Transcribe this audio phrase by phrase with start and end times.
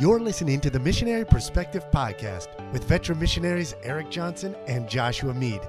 [0.00, 5.60] You're listening to the Missionary Perspective Podcast with veteran missionaries Erik Johnson and Joshua Mead.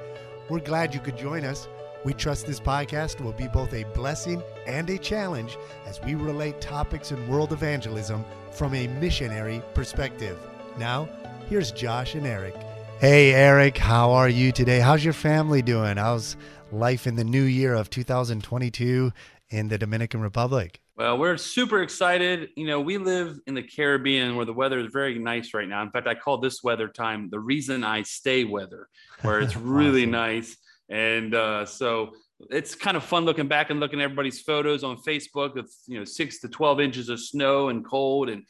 [0.49, 1.67] We're glad you could join us.
[2.03, 6.59] We trust this podcast will be both a blessing and a challenge as we relate
[6.59, 10.39] topics in world evangelism from a missionary perspective.
[10.79, 11.07] Now,
[11.47, 12.55] here's Josh and Erik.
[12.99, 14.79] Hey, Erik, how are you today?
[14.79, 15.97] How's your family doing?
[15.97, 16.35] How's
[16.71, 19.13] life in the new year of 2022
[19.51, 20.81] in the Dominican Republic?
[20.97, 22.51] Well, we're super excited.
[22.55, 25.81] You know, we live in the Caribbean where the weather is very nice right now.
[25.81, 28.87] In fact, I call this weather time the reason I stay weather,
[29.21, 30.11] where it's really awesome.
[30.11, 30.57] nice.
[30.87, 32.11] And uh, so
[32.49, 35.99] it's kind of fun looking back and looking at everybody's photos on Facebook of, you
[35.99, 38.29] know, six to 12 inches of snow and cold.
[38.29, 38.43] And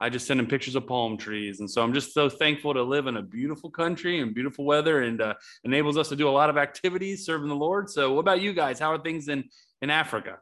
[0.00, 1.60] I just send them pictures of palm trees.
[1.60, 5.02] And so I'm just so thankful to live in a beautiful country and beautiful weather
[5.02, 7.88] and uh, enables us to do a lot of activities serving the Lord.
[7.88, 8.80] So, what about you guys?
[8.80, 9.44] How are things in,
[9.80, 10.38] in Africa?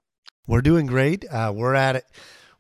[0.47, 1.25] We're doing great.
[1.31, 2.07] Uh, we're at it.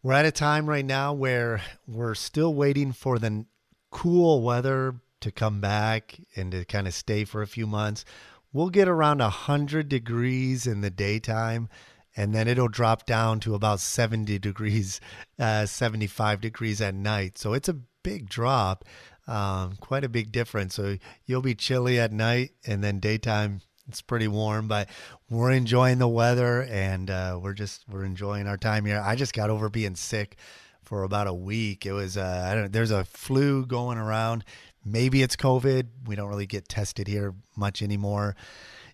[0.02, 3.45] We're at a time right now where we're still waiting for the
[3.91, 8.05] cool weather to come back and to kind of stay for a few months.
[8.53, 11.69] We'll get around 100 degrees in the daytime
[12.17, 15.00] and then it'll drop down to about 70 degrees,
[15.39, 17.39] uh, 75 degrees at night.
[17.39, 18.84] So it's a big drop,
[19.27, 20.75] um, quite a big difference.
[20.75, 24.88] So you'll be chilly at night and then daytime it's pretty warm, but
[25.28, 29.02] we're enjoying the weather and uh, we're just we're enjoying our time here.
[29.05, 30.36] I just got over being sick
[30.82, 31.86] for about a week.
[31.86, 34.44] It was uh, I don't there's a flu going around.
[34.84, 35.88] Maybe it's COVID.
[36.06, 38.36] We don't really get tested here much anymore.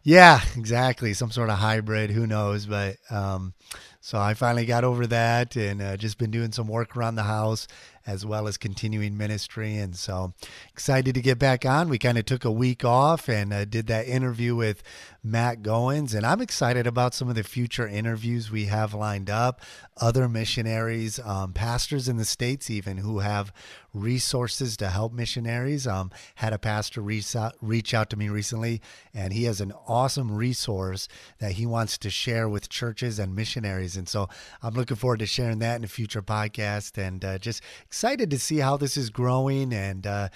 [0.03, 1.13] Yeah, exactly.
[1.13, 2.11] Some sort of hybrid.
[2.11, 2.65] Who knows?
[2.65, 3.53] But um,
[4.01, 7.25] so I finally got over that and uh, just been doing some work around the
[7.25, 7.67] house
[8.07, 9.77] as well as continuing ministry.
[9.77, 10.33] And so
[10.73, 11.89] excited to get back on.
[11.89, 14.83] We kind of took a week off and uh, did that interview with
[15.23, 16.15] Matt Goins.
[16.15, 19.61] And I'm excited about some of the future interviews we have lined up.
[19.99, 23.53] Other missionaries, um, pastors in the States, even who have
[23.93, 25.87] resources to help missionaries.
[25.87, 28.81] Um, had a pastor reach out, reach out to me recently,
[29.15, 31.09] and he has an awesome resource
[31.39, 33.97] that he wants to share with churches and missionaries.
[33.97, 34.29] And so
[34.63, 37.63] I'm looking forward to sharing that in a future podcast and uh, just
[37.97, 39.73] excited to see how this is growing.
[39.73, 40.29] And uh,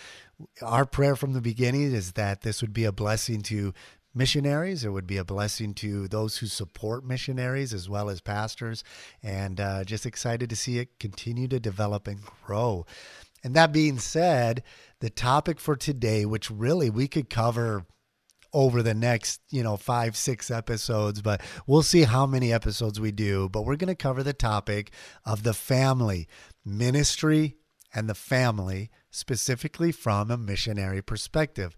[0.62, 3.74] our prayer from the beginning is that this would be a blessing to
[4.14, 4.82] missionaries.
[4.82, 8.82] It would be a blessing to those who support missionaries as well as pastors.
[9.22, 12.86] And uh, just excited to see it continue to develop and grow.
[13.44, 14.62] And that being said,
[15.00, 17.84] the topic for today, which really we could cover
[18.52, 23.12] over the next, you know, five, six episodes, but we'll see how many episodes we
[23.12, 23.48] do.
[23.48, 24.92] But we're going to cover the topic
[25.24, 26.26] of the family,
[26.64, 27.56] ministry,
[27.94, 31.76] and the family, specifically from a missionary perspective.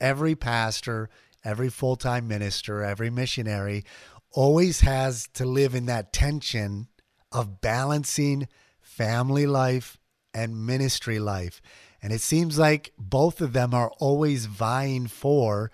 [0.00, 1.10] Every pastor,
[1.44, 3.84] every full time minister, every missionary
[4.32, 6.88] always has to live in that tension
[7.32, 8.48] of balancing
[8.80, 9.98] family life
[10.32, 11.60] and ministry life.
[12.02, 15.70] And it seems like both of them are always vying for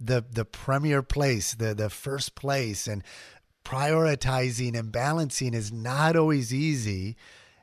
[0.00, 3.02] the the premier place, the the first place and
[3.64, 7.16] prioritizing and balancing is not always easy.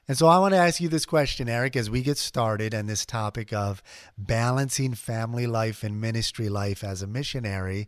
[0.07, 2.85] And so I want to ask you this question, Erik, as we get started on
[2.85, 3.81] this topic of
[4.17, 7.87] balancing family life and ministry life as a missionary.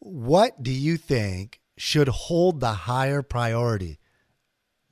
[0.00, 4.00] What do you think should hold the higher priority,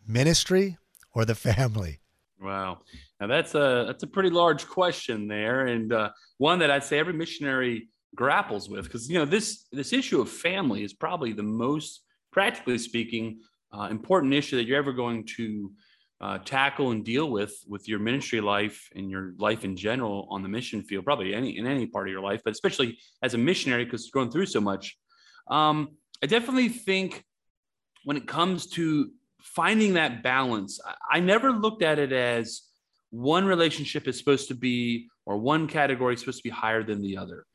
[0.07, 0.79] ministry
[1.13, 1.99] or the family?
[2.41, 2.79] Wow.
[3.21, 6.99] Now that's a that's a pretty large question there, and uh, one that I'd say
[6.99, 11.43] every missionary grapples with because you know this this issue of family is probably the
[11.43, 13.41] most practically speaking
[13.73, 15.71] uh, important issue that you're ever going to
[16.21, 20.43] uh, tackle and deal with with your ministry life and your life in general on
[20.43, 23.39] the mission field probably any in any part of your life but especially as a
[23.39, 24.99] missionary because you're going through so much
[25.49, 27.25] um, i definitely think
[28.05, 29.11] when it comes to
[29.41, 32.63] finding that balance I, I never looked at it as
[33.11, 37.01] one relationship is supposed to be or one category is supposed to be higher than
[37.01, 37.47] the other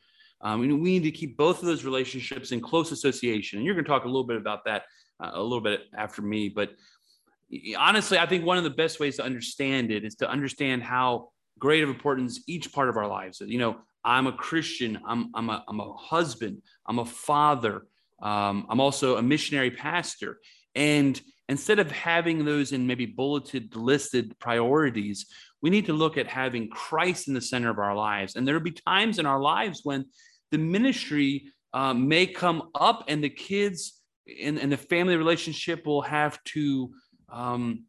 [0.41, 3.57] um, we need to keep both of those relationships in close association.
[3.57, 4.83] And you're going to talk a little bit about that
[5.19, 6.49] uh, a little bit after me.
[6.49, 6.71] But
[7.77, 11.29] honestly, I think one of the best ways to understand it is to understand how
[11.59, 13.49] great of importance each part of our lives is.
[13.49, 17.83] You know, I'm a Christian, I'm, I'm, a, I'm a husband, I'm a father,
[18.21, 20.39] um, I'm also a missionary pastor.
[20.75, 21.19] And
[21.49, 25.27] instead of having those in maybe bulleted, listed priorities,
[25.61, 28.35] we need to look at having Christ in the center of our lives.
[28.35, 30.05] And there will be times in our lives when
[30.51, 34.01] the ministry uh, may come up and the kids
[34.41, 36.91] and, and the family relationship will have to
[37.29, 37.85] um,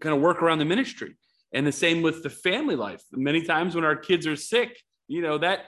[0.00, 1.16] kind of work around the ministry.
[1.52, 3.02] And the same with the family life.
[3.12, 5.66] Many times when our kids are sick, you know, that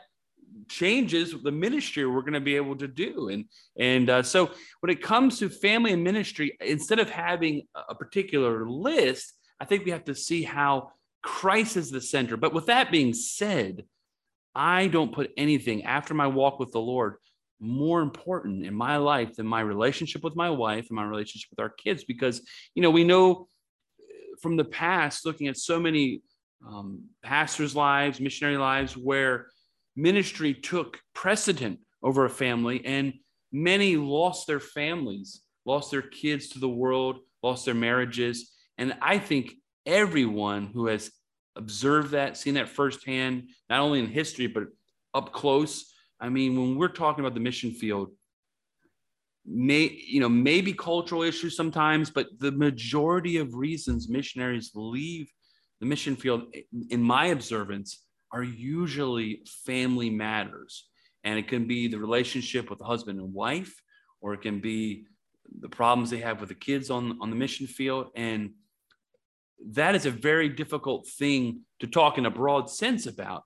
[0.69, 3.29] changes the ministry we're going to be able to do.
[3.29, 3.45] And,
[3.79, 4.50] and uh, so
[4.81, 9.85] when it comes to family and ministry, instead of having a particular list, I think
[9.85, 10.93] we have to see how
[11.23, 12.37] Christ is the center.
[12.37, 13.85] But with that being said,
[14.55, 17.17] I don't put anything after my walk with the Lord
[17.61, 21.61] more important in my life than my relationship with my wife and my relationship with
[21.61, 22.43] our kids because
[22.75, 23.49] you know we know
[24.41, 26.23] from the past looking at so many
[26.67, 29.49] um, pastors lives missionary lives where
[29.97, 33.13] ministry took precedent over a family and
[33.51, 38.53] many lost their families lost their kids to the world lost their marriages.
[38.79, 41.11] And i think everyone who has
[41.57, 44.65] observed that seen that firsthand not only in history but
[45.15, 48.11] up close I mean, when we're talking about the mission field,
[49.47, 55.31] may you know maybe cultural issues sometimes, but the majority of reasons missionaries leave
[55.81, 56.43] the mission field,
[56.91, 60.88] in my observance, are usually family matters,
[61.25, 63.75] and it can be the relationship with the husband and wife,
[64.21, 65.06] or it can be
[65.61, 68.50] the problems they have with the kids on on the mission field, and
[69.71, 73.44] that is a very difficult thing to talk in a broad sense about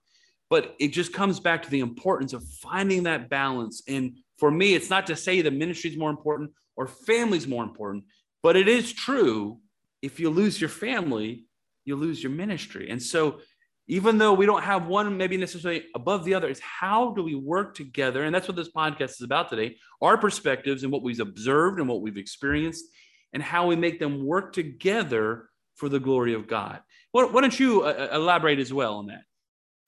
[0.53, 3.83] but it just comes back to the importance of finding that balance.
[3.89, 7.49] And for me, it's not to say the ministry is more important or family is
[7.49, 8.05] more important,
[8.43, 9.61] but it is true.
[10.03, 11.47] If you lose your family,
[11.87, 12.91] you lose your ministry.
[12.91, 13.41] And so,
[13.89, 17.35] even though we don't have one maybe necessarily above the other, it's how do we
[17.35, 18.25] work together?
[18.25, 21.89] And that's what this podcast is about today our perspectives and what we've observed and
[21.89, 22.85] what we've experienced,
[23.33, 26.81] and how we make them work together for the glory of God.
[27.11, 29.23] Why, why don't you uh, uh elaborate as well on that?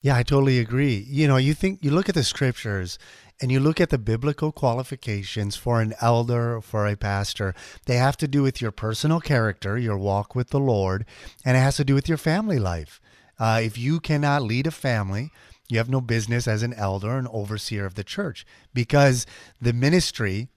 [0.01, 1.05] Yeah, I totally agree.
[1.09, 2.99] You know, you think you look at the scriptures
[3.41, 7.53] and you look at the biblical qualifications for an elder, for a pastor,
[7.85, 11.05] they have to do with your personal character, your walk with the Lord,
[11.43, 13.01] and it has to do with your family life.
[13.39, 15.31] Uh, if you cannot lead a family,
[15.67, 19.25] you have no business as an elder, an overseer of the church, because
[19.59, 20.47] the ministry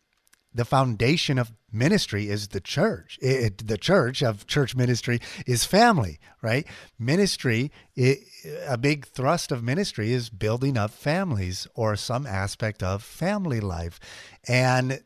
[0.59, 3.17] the foundation of ministry is the church.
[3.23, 6.67] It, the church of church ministry is family, right?
[6.99, 8.19] Ministry, it,
[8.67, 14.01] a big thrust of ministry is building up families or some aspect of family life.
[14.49, 15.01] And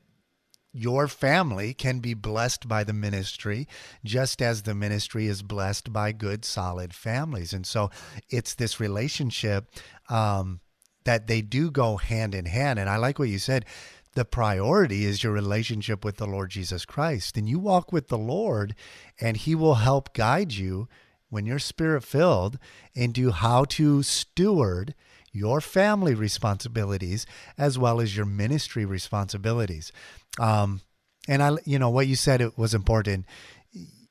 [0.72, 3.68] your family can be blessed by the ministry
[4.06, 7.52] just as the ministry is blessed by good, solid families.
[7.52, 7.90] And so
[8.30, 9.66] it's this relationship
[10.08, 10.60] um,
[11.04, 12.78] that they do go hand in hand.
[12.78, 13.66] And I like what you said
[14.14, 17.36] the priority is your relationship with the Lord Jesus Christ.
[17.36, 18.74] And you walk with the Lord,
[19.20, 20.88] and He will help guide you
[21.30, 22.58] when you're spirit filled
[22.94, 24.94] into how to steward
[25.32, 27.24] your family responsibilities
[27.56, 29.92] as well as your ministry responsibilities.
[30.38, 30.82] Um,
[31.26, 33.24] and I, you know, what you said it was important.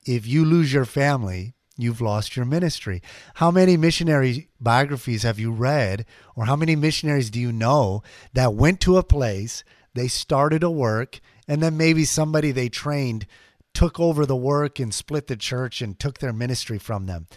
[0.03, 3.03] If you lose your family, you've lost your ministry.
[3.35, 6.05] How many missionary biographies have you read,
[6.35, 8.01] or how many missionaries do you know
[8.33, 9.63] that went to a place?
[9.93, 13.25] They started a work, and then maybe somebody they trained
[13.73, 17.27] took over the work and split the church and took their ministry from them.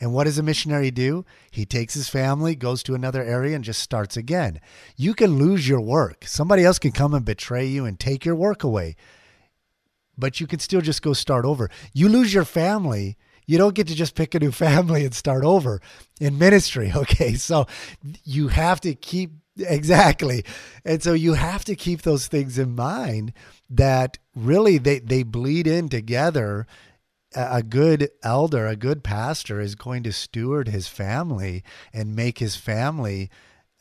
[0.00, 1.24] And what does a missionary do?
[1.50, 4.60] He takes his family, goes to another area, and just starts again.
[4.96, 6.24] You can lose your work.
[6.26, 8.96] Somebody else can come and betray you and take your work away,
[10.18, 11.70] but you can still just go start over.
[11.92, 13.16] You lose your family.
[13.46, 15.80] You don't get to just pick a new family and start over
[16.20, 16.92] in ministry.
[16.96, 17.34] Okay.
[17.34, 17.66] So
[18.24, 20.44] you have to keep Exactly.
[20.84, 23.32] And so you have to keep those things in mind
[23.70, 26.66] that really they, they bleed in together.
[27.36, 32.54] A good elder, a good pastor is going to steward his family and make his
[32.56, 33.28] family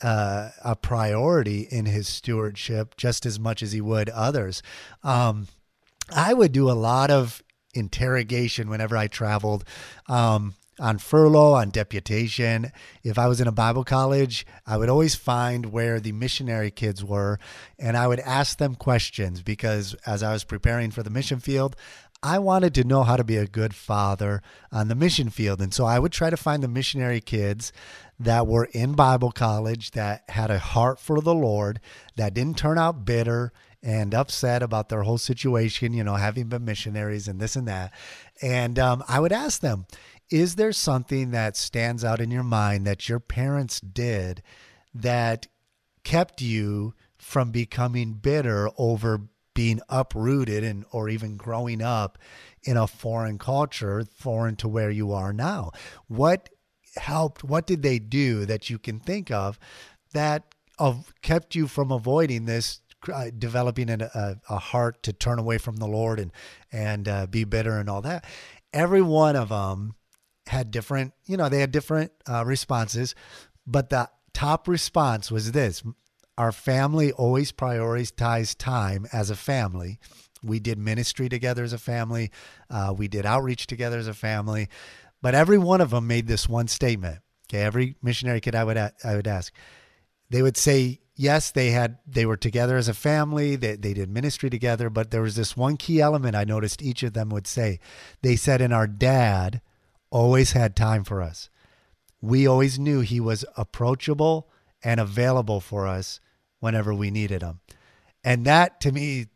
[0.01, 4.61] uh, a priority in his stewardship just as much as he would others.
[5.03, 5.47] Um,
[6.13, 9.63] I would do a lot of interrogation whenever I traveled.
[10.07, 12.71] Um, on furlough, on deputation.
[13.03, 17.03] If I was in a Bible college, I would always find where the missionary kids
[17.03, 17.39] were
[17.77, 21.75] and I would ask them questions because as I was preparing for the mission field,
[22.23, 25.61] I wanted to know how to be a good father on the mission field.
[25.61, 27.73] And so I would try to find the missionary kids
[28.17, 31.81] that were in Bible college that had a heart for the Lord,
[32.15, 33.51] that didn't turn out bitter
[33.83, 37.91] and upset about their whole situation, you know, having been missionaries and this and that.
[38.41, 39.85] And um, I would ask them,
[40.29, 44.41] is there something that stands out in your mind that your parents did
[44.93, 45.47] that
[46.03, 49.21] kept you from becoming bitter over
[49.53, 52.17] being uprooted and or even growing up
[52.63, 55.71] in a foreign culture foreign to where you are now?
[56.07, 56.49] What
[56.95, 59.57] helped what did they do that you can think of
[60.13, 60.43] that
[60.79, 65.57] of kept you from avoiding this uh, developing a, a, a, heart to turn away
[65.57, 66.31] from the lord and
[66.71, 68.25] and uh, be bitter and all that?
[68.71, 69.95] Every one of them
[70.47, 73.15] had different, you know, they had different uh, responses,
[73.65, 75.83] but the top response was this
[76.37, 79.99] our family always prioritized time as a family.
[80.41, 82.31] We did ministry together as a family,
[82.69, 84.67] uh, we did outreach together as a family.
[85.21, 87.19] But every one of them made this one statement.
[87.47, 89.53] Okay, every missionary kid I would I would ask,
[90.29, 94.09] they would say yes, they had they were together as a family, they they did
[94.09, 97.47] ministry together, but there was this one key element I noticed each of them would
[97.47, 97.79] say.
[98.21, 99.61] They said, "And our dad
[100.13, 101.49] always had time for us.
[102.21, 104.49] We always knew he was approachable
[104.83, 106.19] and available for us
[106.59, 107.59] whenever we needed him."
[108.23, 109.27] And that to me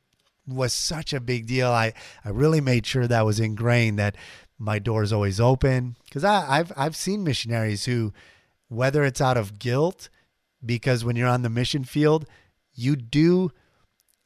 [0.47, 1.69] was such a big deal.
[1.69, 1.93] I,
[2.23, 4.15] I really made sure that was ingrained that
[4.57, 8.13] my door is always open because I've I've seen missionaries who,
[8.69, 10.09] whether it's out of guilt,
[10.65, 12.25] because when you're on the mission field,
[12.73, 13.51] you do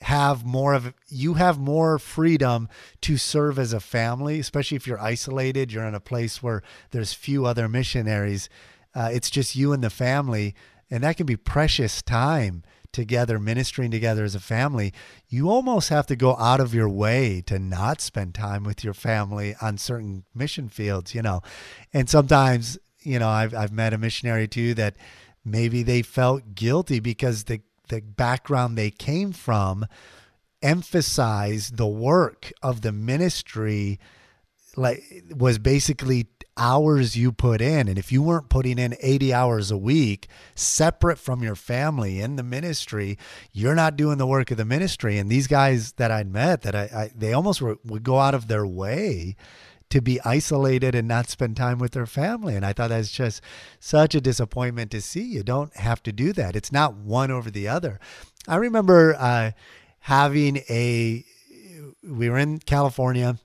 [0.01, 2.67] have more of you have more freedom
[3.01, 5.71] to serve as a family, especially if you're isolated.
[5.71, 8.49] You're in a place where there's few other missionaries.
[8.93, 10.55] Uh, it's just you and the family,
[10.89, 14.93] and that can be precious time together, ministering together as a family,
[15.29, 18.93] you almost have to go out of your way to not spend time with your
[18.93, 21.41] family on certain mission fields, you know.
[21.93, 24.95] And sometimes, you know, I've, I've met a missionary too that
[25.45, 27.61] maybe they felt guilty because the,
[27.91, 29.85] the background they came from
[30.63, 33.99] emphasized the work of the ministry
[34.77, 35.03] like
[35.35, 37.87] was basically hours you put in.
[37.87, 42.35] And if you weren't putting in 80 hours a week separate from your family in
[42.35, 43.17] the ministry,
[43.51, 45.17] you're not doing the work of the ministry.
[45.17, 48.33] And these guys that I'd met, that I, I they almost were, would go out
[48.33, 49.35] of their way
[49.91, 52.55] to be isolated and not spend time with their family.
[52.55, 53.41] And I thought that's just
[53.79, 55.23] such a disappointment to see.
[55.23, 56.55] You don't have to do that.
[56.55, 57.99] It's not one over the other.
[58.47, 59.51] I remember uh,
[59.99, 61.23] having a,
[62.03, 63.37] we were in California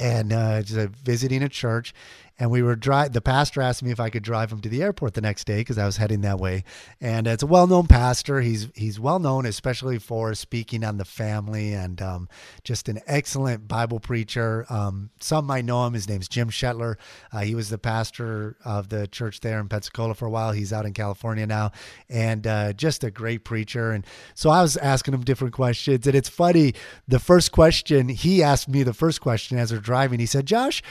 [0.00, 1.92] and uh, just visiting a church
[2.38, 3.12] and we were drive.
[3.12, 5.58] The pastor asked me if I could drive him to the airport the next day
[5.58, 6.64] because I was heading that way.
[7.00, 8.40] And it's a well-known pastor.
[8.40, 12.28] He's he's well known, especially for speaking on the family and um,
[12.62, 14.66] just an excellent Bible preacher.
[14.68, 15.94] Um, some might know him.
[15.94, 16.96] His name's Jim Schettler.
[17.32, 20.52] Uh, he was the pastor of the church there in Pensacola for a while.
[20.52, 21.72] He's out in California now,
[22.08, 23.90] and uh, just a great preacher.
[23.90, 26.74] And so I was asking him different questions, and it's funny.
[27.06, 30.82] The first question he asked me, the first question as we're driving, he said, "Josh."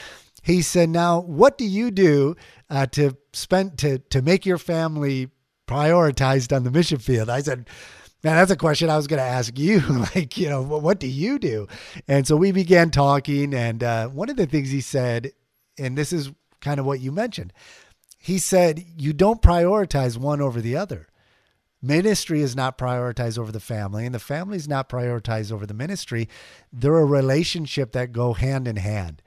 [0.48, 2.34] He said, "Now, what do you do
[2.70, 5.28] uh, to spend to to make your family
[5.66, 7.68] prioritized on the mission field?" I said.
[8.24, 9.78] Man, that's a question I was going to ask you.
[10.16, 11.68] like, you know, what do you do?
[12.08, 13.54] And so we began talking.
[13.54, 15.30] And uh, one of the things he said,
[15.78, 17.52] and this is kind of what you mentioned,
[18.18, 21.06] he said, you don't prioritize one over the other.
[21.80, 25.72] Ministry is not prioritized over the family, and the family is not prioritized over the
[25.72, 26.28] ministry.
[26.72, 29.22] They're a relationship that go hand in hand.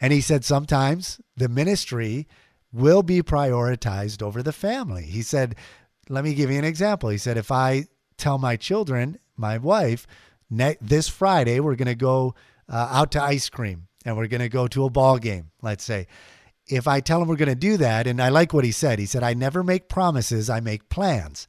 [0.00, 2.26] And he said sometimes the ministry
[2.72, 5.04] will be prioritized over the family.
[5.04, 5.54] He said,
[6.08, 7.08] let me give you an example.
[7.08, 7.86] He said, if I
[8.18, 10.06] tell my children, my wife,
[10.50, 12.34] this Friday, we're going to go
[12.68, 15.84] uh, out to ice cream and we're going to go to a ball game, let's
[15.84, 16.06] say.
[16.66, 18.98] If I tell them we're going to do that, and I like what he said,
[18.98, 21.46] he said, I never make promises, I make plans.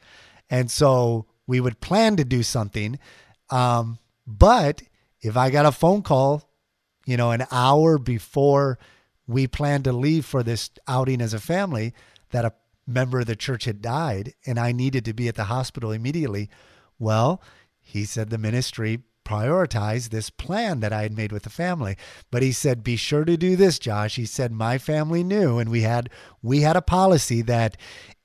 [0.49, 2.99] And so we would plan to do something.
[3.49, 4.81] Um, but
[5.21, 6.43] if I got a phone call
[7.05, 8.77] you know, an hour before
[9.27, 11.93] we planned to leave for this outing as a family,
[12.31, 12.53] that a
[12.87, 16.49] member of the church had died and I needed to be at the hospital immediately.
[16.99, 17.41] Well,
[17.79, 21.97] he said the ministry prioritized this plan that I had made with the family.
[22.29, 24.15] But he said, be sure to do this, Josh.
[24.15, 26.09] He said, my family knew and we had
[26.41, 27.75] we had a policy that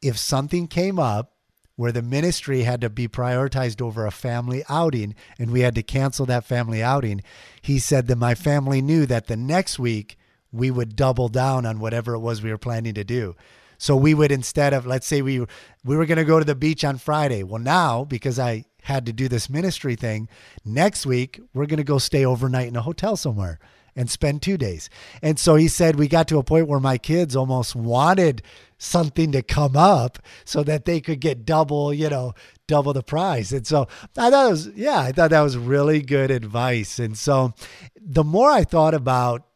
[0.02, 1.32] if something came up
[1.80, 5.82] where the ministry had to be prioritized over a family outing and we had to
[5.82, 7.22] cancel that family outing,
[7.62, 10.18] he said that my family knew that the next week
[10.52, 13.34] we would double down on whatever it was we were planning to do.
[13.78, 15.46] So we would instead of let's say we
[15.82, 17.42] we were going to go to the beach on Friday.
[17.42, 20.28] Well, now because I had to do this ministry thing,
[20.66, 23.58] next week we're going to go stay overnight in a hotel somewhere
[23.96, 24.90] and spend 2 days.
[25.22, 28.42] And so he said we got to a point where my kids almost wanted
[28.80, 32.32] something to come up so that they could get double, you know,
[32.66, 33.52] double the price.
[33.52, 36.98] And so I thought it was, yeah, I thought that was really good advice.
[36.98, 37.52] And so
[38.00, 39.46] the more I thought about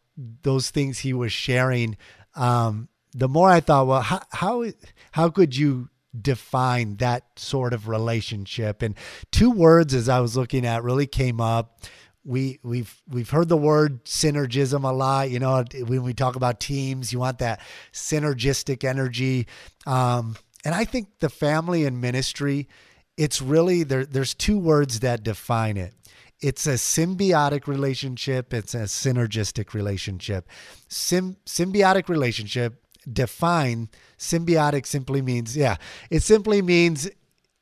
[0.43, 1.97] those things he was sharing,
[2.37, 4.67] um, the more I thought, well, how, how,
[5.13, 5.89] how could you
[6.21, 8.83] define that sort of relationship?
[8.83, 8.95] And
[9.33, 11.81] two words as I was looking at really came up
[12.25, 15.31] we we've we've heard the word synergism a lot.
[15.31, 17.61] You know, when we talk about teams, you want that
[17.93, 19.47] synergistic energy.
[19.87, 22.69] Um, and I think the family and ministry,
[23.17, 24.07] it's really there.
[24.07, 25.93] There's two words that define it.
[26.41, 28.53] It's a symbiotic relationship.
[28.53, 30.49] It's a synergistic relationship.
[30.89, 33.89] Sim, symbiotic relationship define
[34.19, 35.77] symbiotic simply means yeah.
[36.11, 37.11] It simply means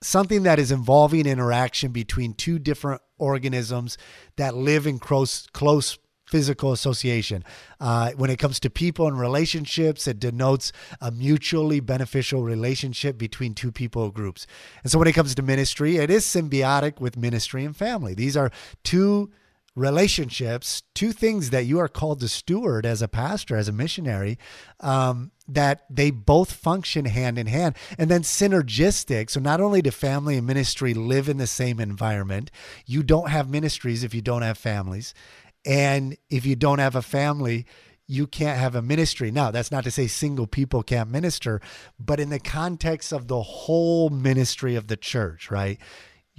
[0.02, 3.96] something that is involving interaction between two different organisms
[4.36, 7.44] that live in close close physical association.
[7.78, 13.54] Uh, when it comes to people and relationships, it denotes a mutually beneficial relationship between
[13.54, 14.46] two people or groups.
[14.82, 18.14] And so when it comes to ministry, it is symbiotic with ministry and family.
[18.14, 18.50] These are
[18.82, 19.30] two
[19.74, 24.38] relationships, two things that you are called to steward as a pastor, as a missionary,
[24.80, 29.30] um, that they both function hand in hand and then synergistic.
[29.30, 32.50] So not only do family and ministry live in the same environment,
[32.86, 35.14] you don't have ministries if you don't have families.
[35.64, 37.66] And if you don't have a family,
[38.06, 39.30] you can't have a ministry.
[39.30, 41.60] Now, that's not to say single people can't minister,
[41.98, 45.78] but in the context of the whole ministry of the church, right?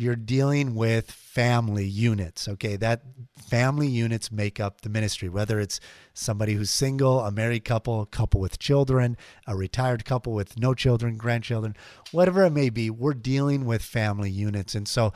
[0.04, 2.48] You're dealing with family units.
[2.48, 2.76] Okay.
[2.76, 3.04] That
[3.38, 5.80] family units make up the ministry, whether it's
[6.14, 9.18] somebody who's single, a married couple, a couple with children,
[9.48, 11.76] a retired couple with no children, grandchildren,
[12.12, 14.76] whatever it may be, we're dealing with family units.
[14.76, 15.14] And so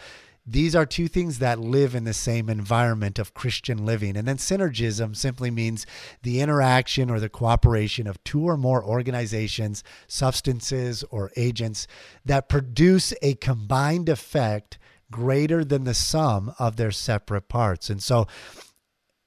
[0.49, 4.15] these are two things that live in the same environment of Christian living.
[4.15, 5.85] And then synergism simply means
[6.23, 11.85] the interaction or the cooperation of two or more organizations, substances, or agents
[12.23, 14.77] that produce a combined effect
[15.11, 17.89] greater than the sum of their separate parts.
[17.89, 18.25] And so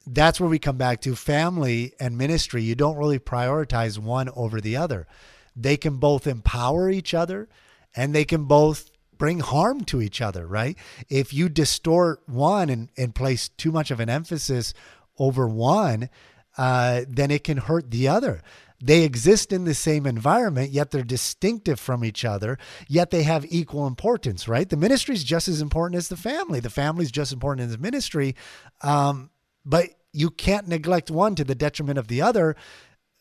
[0.06, 2.62] that's where we come back to family and ministry.
[2.62, 5.06] You don't really prioritize one over the other.
[5.54, 7.48] They can both empower each other
[7.94, 8.89] and they can both
[9.20, 10.76] bring harm to each other, right?
[11.10, 14.72] If you distort one and, and place too much of an emphasis
[15.18, 16.08] over one,
[16.56, 18.42] uh, then it can hurt the other.
[18.82, 22.58] They exist in the same environment, yet they're distinctive from each other,
[22.88, 24.66] yet they have equal importance, right?
[24.66, 26.58] The ministry is just as important as the family.
[26.58, 28.34] The family is just as important as the ministry.
[28.80, 29.28] Um,
[29.66, 32.56] but you can't neglect one to the detriment of the other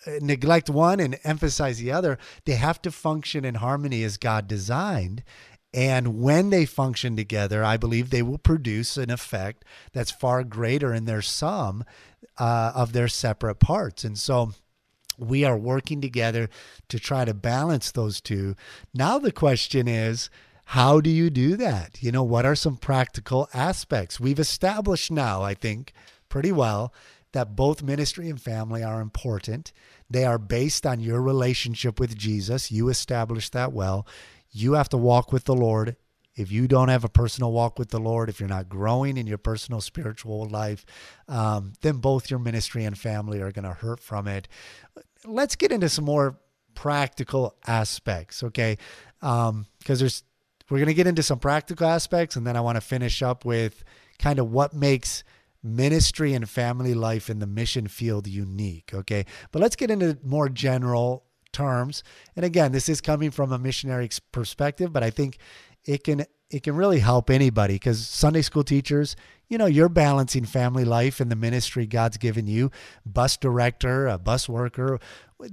[0.08, 2.18] uh, neglect one and emphasize the other.
[2.46, 5.24] They have to function in harmony as God designed.
[5.74, 10.94] And when they function together, I believe they will produce an effect that's far greater
[10.94, 11.84] in their sum
[12.40, 14.04] uh, of their separate parts.
[14.04, 14.54] And so
[15.18, 16.50] we are working together
[16.88, 18.56] to try to balance those two.
[18.94, 20.30] Now, the question is,
[20.66, 22.02] how do you do that?
[22.02, 24.20] You know, what are some practical aspects?
[24.20, 25.94] We've established now, I think,
[26.30, 26.94] pretty well
[27.32, 29.72] that both ministry and family are important.
[30.10, 32.72] They are based on your relationship with Jesus.
[32.72, 34.08] You established that well.
[34.52, 35.96] You have to walk with the Lord.
[36.36, 39.28] If you don't have a personal walk with the Lord, if you're not growing in
[39.28, 40.86] your personal spiritual life,
[41.28, 44.48] um, then both your ministry and family are going to hurt from it.
[45.26, 46.40] Let's get into some more
[46.76, 48.78] practical aspects, okay?
[49.20, 50.24] Because um, there's
[50.70, 53.44] we're going to get into some practical aspects, and then I want to finish up
[53.44, 53.84] with
[54.20, 55.24] kind of what makes
[55.64, 58.92] ministry and family life in the mission field unique.
[58.94, 59.26] Okay.
[59.52, 62.04] But let's get into more general terms.
[62.36, 65.38] And again, this is coming from a missionary perspective, but I think
[65.86, 69.16] it can it can really help anybody because Sunday school teachers,
[69.50, 72.72] you know, you're balancing family life and the ministry God's given you.
[73.06, 75.00] Bus director, a bus worker,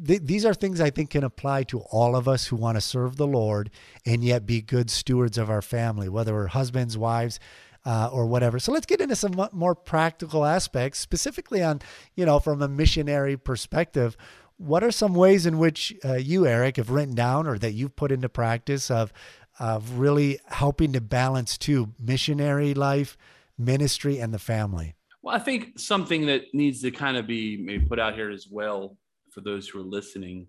[0.06, 2.80] th- these are things I think can apply to all of us who want to
[2.80, 3.70] serve the Lord
[4.04, 7.38] and yet be good stewards of our family, whether we're husbands, wives,
[7.84, 8.58] uh, or whatever.
[8.58, 11.80] So let's get into some more practical aspects, specifically on,
[12.16, 14.16] you know, from a missionary perspective.
[14.58, 17.96] What are some ways in which uh, you, Erik, have written down or that you've
[17.96, 19.12] put into practice of
[19.58, 23.16] of really helping to balance two missionary life,
[23.56, 24.94] ministry, and the family?
[25.22, 28.46] Well, I think something that needs to kind of be maybe put out here as
[28.50, 28.96] well
[29.32, 30.46] for those who are listening.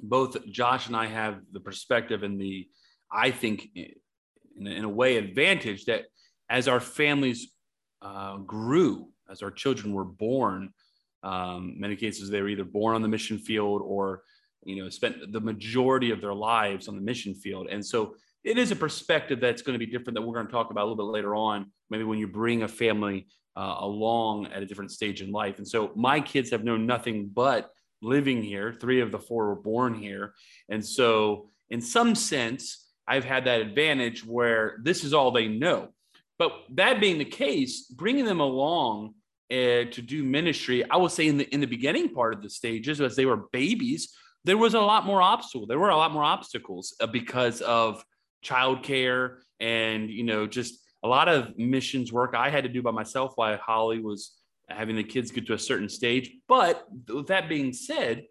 [0.00, 2.66] Both Josh and I have the perspective and the,
[3.12, 6.06] I think, in, in a way, advantage that
[6.48, 7.52] as our families
[8.02, 10.72] uh, grew, as our children were born,
[11.22, 14.22] um, many cases, they were either born on the mission field or,
[14.64, 17.68] you know, spent the majority of their lives on the mission field.
[17.70, 20.52] And so it is a perspective that's going to be different that we're going to
[20.52, 24.46] talk about a little bit later on, maybe when you bring a family uh, along
[24.46, 25.58] at a different stage in life.
[25.58, 28.72] And so my kids have known nothing but living here.
[28.80, 30.34] Three of the four were born here.
[30.68, 35.88] And so, in some sense, I've had that advantage where this is all they know.
[36.38, 39.14] But that being the case, bringing them along
[39.50, 42.50] uh, to do ministry, I would say in the in the beginning part of the
[42.50, 45.66] stages, as they were babies, there was a lot more obstacle.
[45.66, 48.04] There were a lot more obstacles uh, because of
[48.44, 52.90] childcare and you know just a lot of missions work I had to do by
[52.90, 54.32] myself while Holly was
[54.68, 56.30] having the kids get to a certain stage.
[56.46, 58.24] But with that being said,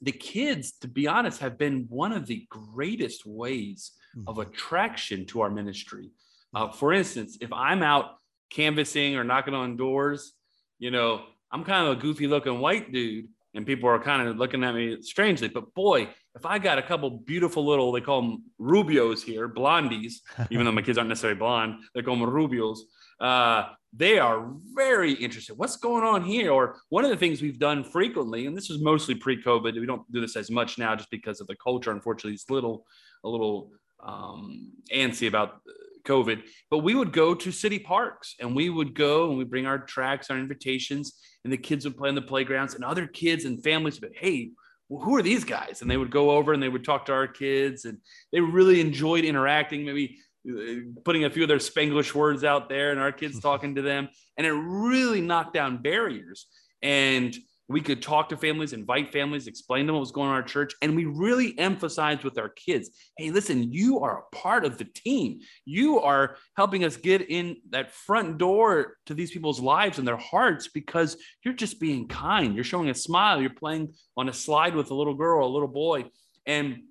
[0.00, 3.92] the kids, to be honest, have been one of the greatest ways
[4.26, 4.50] of mm-hmm.
[4.50, 6.10] attraction to our ministry.
[6.54, 8.16] Uh, for instance, if I'm out
[8.52, 10.32] canvassing or knocking on doors,
[10.78, 14.36] you know, I'm kind of a goofy looking white dude and people are kind of
[14.36, 15.48] looking at me strangely.
[15.48, 20.14] But boy, if I got a couple beautiful little, they call them rubios here, blondies,
[20.50, 22.78] even though my kids aren't necessarily blonde, they call them rubios.
[23.20, 25.58] uh, they are very interested.
[25.58, 26.50] What's going on here?
[26.50, 29.78] Or one of the things we've done frequently, and this is mostly pre-COVID.
[29.78, 31.90] We don't do this as much now, just because of the culture.
[31.90, 32.86] Unfortunately, it's little
[33.22, 33.70] a little
[34.02, 35.60] um, antsy about
[36.04, 36.42] COVID.
[36.70, 39.78] But we would go to city parks, and we would go and we bring our
[39.78, 43.62] tracts, our invitations, and the kids would play on the playgrounds, and other kids and
[43.62, 44.50] families would, hey,
[44.88, 45.80] well, who are these guys?
[45.80, 47.98] And they would go over and they would talk to our kids, and
[48.32, 49.84] they really enjoyed interacting.
[49.84, 53.76] Maybe uh, putting a few of their Spanglish words out there and our kids talking
[53.76, 54.08] to them.
[54.36, 56.46] And it really knocked down barriers.
[56.82, 57.34] And
[57.68, 60.42] we could talk to families, invite families, explain to them what was going on in
[60.42, 60.74] our church.
[60.82, 64.84] And we really emphasized with our kids hey, listen, you are a part of the
[64.84, 65.40] team.
[65.64, 70.16] You are helping us get in that front door to these people's lives and their
[70.16, 72.54] hearts because you're just being kind.
[72.54, 73.40] You're showing a smile.
[73.40, 76.06] You're playing on a slide with a little girl, a little boy.
[76.46, 76.82] And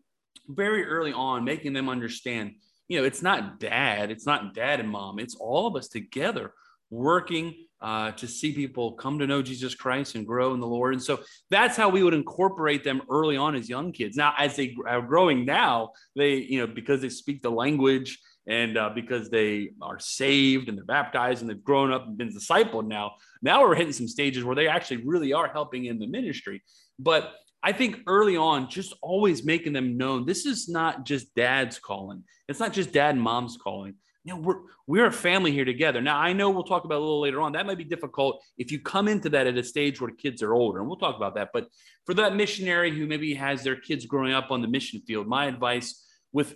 [0.47, 2.55] very early on, making them understand
[2.91, 6.51] you know, it's not dad, it's not dad and mom, it's all of us together
[6.89, 10.93] working uh, to see people come to know Jesus Christ and grow in the Lord.
[10.93, 14.15] And so that's how we would incorporate them early on as young kids.
[14.15, 18.77] Now, as they are growing now, they, you know, because they speak the language and
[18.77, 22.87] uh, because they are saved and they're baptized and they've grown up and been discipled
[22.87, 26.61] now, now we're hitting some stages where they actually really are helping in the ministry.
[26.99, 31.79] But I think early on, just always making them known this is not just dad's
[31.79, 32.23] calling.
[32.47, 33.95] It's not just dad and mom's calling.
[34.23, 35.99] You know, we're we're a family here together.
[35.99, 37.53] Now, I know we'll talk about a little later on.
[37.53, 40.53] That might be difficult if you come into that at a stage where kids are
[40.53, 41.49] older, and we'll talk about that.
[41.53, 41.67] But
[42.05, 45.45] for that missionary who maybe has their kids growing up on the mission field, my
[45.45, 46.55] advice with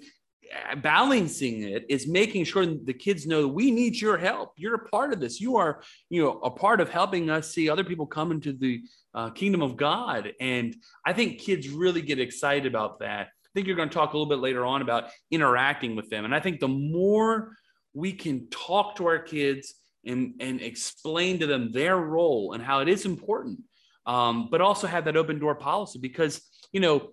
[0.78, 5.12] balancing it is making sure the kids know we need your help you're a part
[5.12, 8.32] of this you are you know a part of helping us see other people come
[8.32, 8.82] into the
[9.14, 10.76] uh, kingdom of god and
[11.06, 14.30] i think kids really get excited about that think you're going to talk a little
[14.30, 17.56] bit later on about interacting with them and i think the more
[17.94, 19.74] we can talk to our kids
[20.06, 23.60] and and explain to them their role and how it is important
[24.06, 26.42] um, but also have that open door policy because
[26.72, 27.10] you know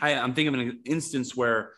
[0.00, 1.72] I, i'm thinking of an instance where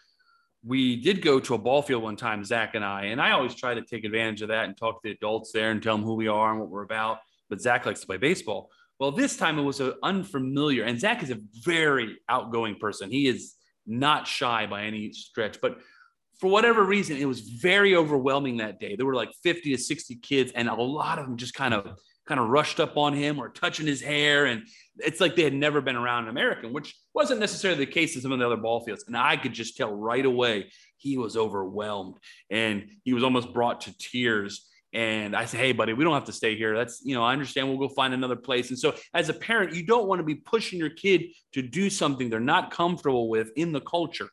[0.65, 3.55] we did go to a ball field one time, Zach and I, and I always
[3.55, 6.05] try to take advantage of that and talk to the adults there and tell them
[6.05, 7.21] who we are and what we're about.
[7.49, 8.71] But Zach likes to play baseball.
[8.99, 13.11] Well, this time it was an unfamiliar, and Zach is a very outgoing person.
[13.11, 13.55] He is
[13.91, 15.79] not shy by any stretch, but
[16.39, 18.97] for whatever reason, it was very overwhelming that day.
[18.97, 21.99] There were like 50 to 60 kids, and a lot of them just kind of
[22.27, 24.47] kind of rushed up on him or touching his hair.
[24.47, 24.63] And
[24.99, 28.23] it's like they had never been around an American, which wasn't necessarily the case in
[28.23, 29.05] some of the other ball fields.
[29.09, 33.81] And I could just tell right away he was overwhelmed and he was almost brought
[33.83, 34.70] to tears.
[34.93, 36.77] And I say, Hey, buddy, we don't have to stay here.
[36.77, 38.71] That's, you know, I understand we'll go find another place.
[38.71, 41.91] And so, as a parent, you don't want to be pushing your kid to do
[41.91, 44.29] something they're not comfortable with in the culture.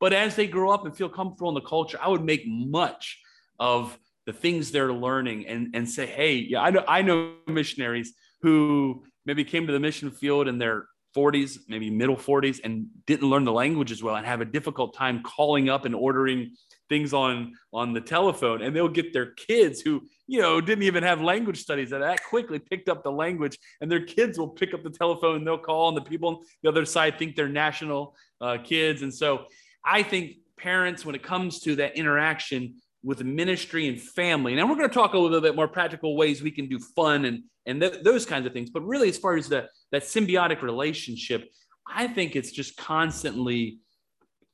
[0.00, 3.18] But as they grow up and feel comfortable in the culture, I would make much
[3.58, 3.96] of
[4.26, 9.04] the things they're learning and, and say, hey, yeah, I know, I know missionaries who
[9.24, 13.44] maybe came to the mission field in their 40s, maybe middle 40s, and didn't learn
[13.44, 16.56] the language as well and have a difficult time calling up and ordering
[16.92, 21.02] things on on the telephone and they'll get their kids who you know didn't even
[21.02, 24.74] have language studies that that quickly picked up the language and their kids will pick
[24.74, 27.48] up the telephone and they'll call and the people on the other side think they're
[27.48, 29.46] national uh, kids and so
[29.84, 32.74] i think parents when it comes to that interaction
[33.04, 34.56] with ministry and family.
[34.56, 37.24] And we're going to talk a little bit more practical ways we can do fun
[37.24, 38.70] and and th- those kinds of things.
[38.70, 41.48] But really, as far as the that symbiotic relationship,
[41.88, 43.78] I think it's just constantly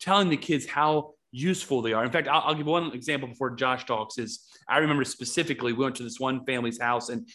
[0.00, 2.04] telling the kids how useful they are.
[2.04, 4.18] In fact, I'll, I'll give one example before Josh talks.
[4.18, 7.28] Is I remember specifically we went to this one family's house and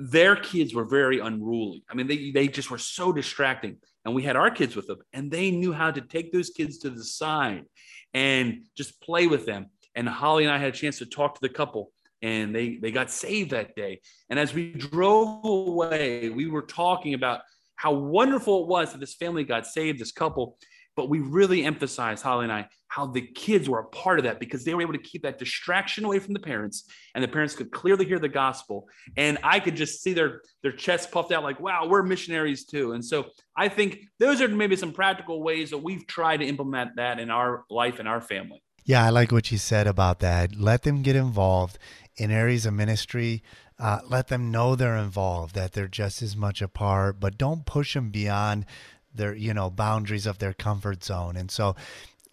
[0.00, 1.84] their kids were very unruly.
[1.90, 3.78] I mean, they they just were so distracting.
[4.06, 6.78] And we had our kids with them, and they knew how to take those kids
[6.78, 7.66] to the side
[8.14, 11.40] and just play with them and Holly and I had a chance to talk to
[11.40, 11.92] the couple
[12.22, 14.00] and they they got saved that day.
[14.28, 17.40] And as we drove away, we were talking about
[17.76, 20.58] how wonderful it was that this family got saved, this couple.
[20.96, 24.40] But we really emphasized, Holly and I, how the kids were a part of that
[24.40, 27.54] because they were able to keep that distraction away from the parents, and the parents
[27.54, 28.88] could clearly hear the gospel.
[29.16, 32.92] And I could just see their their chests puffed out, like, "Wow, we're missionaries too."
[32.92, 33.26] And so
[33.56, 37.30] I think those are maybe some practical ways that we've tried to implement that in
[37.30, 38.62] our life and our family.
[38.84, 40.56] Yeah, I like what you said about that.
[40.56, 41.78] Let them get involved
[42.16, 43.42] in areas of ministry.
[43.78, 47.64] Uh, let them know they're involved, that they're just as much a part, but don't
[47.64, 48.66] push them beyond
[49.14, 51.36] their, you know, boundaries of their comfort zone.
[51.36, 51.74] And so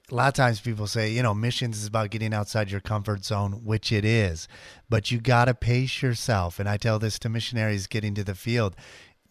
[0.09, 3.25] a lot of times people say, you know, missions is about getting outside your comfort
[3.25, 4.47] zone, which it is,
[4.89, 6.59] but you got to pace yourself.
[6.59, 8.75] And I tell this to missionaries getting to the field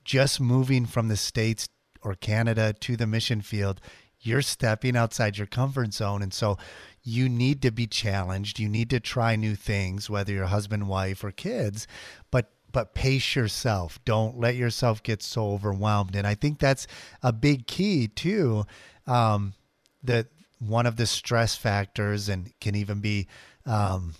[0.07, 1.69] just moving from the States
[2.01, 3.81] or Canada to the mission field,
[4.21, 6.23] you're stepping outside your comfort zone.
[6.23, 6.57] And so
[7.03, 8.59] you need to be challenged.
[8.59, 11.87] You need to try new things, whether you're husband, wife, or kids,
[12.31, 13.99] but but pace yourself.
[14.05, 16.15] Don't let yourself get so overwhelmed.
[16.17, 16.87] And I think that's
[17.23, 18.65] a big key too.
[19.07, 19.55] Um,
[20.03, 20.27] that
[20.59, 23.29] one of the stress factors, and can even be,
[23.65, 24.15] um,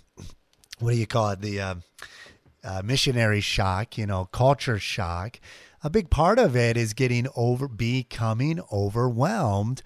[0.79, 1.41] what do you call it?
[1.41, 1.75] The uh,
[2.63, 5.39] uh, missionary shock, you know, culture shock.
[5.83, 9.81] A big part of it is getting over, becoming overwhelmed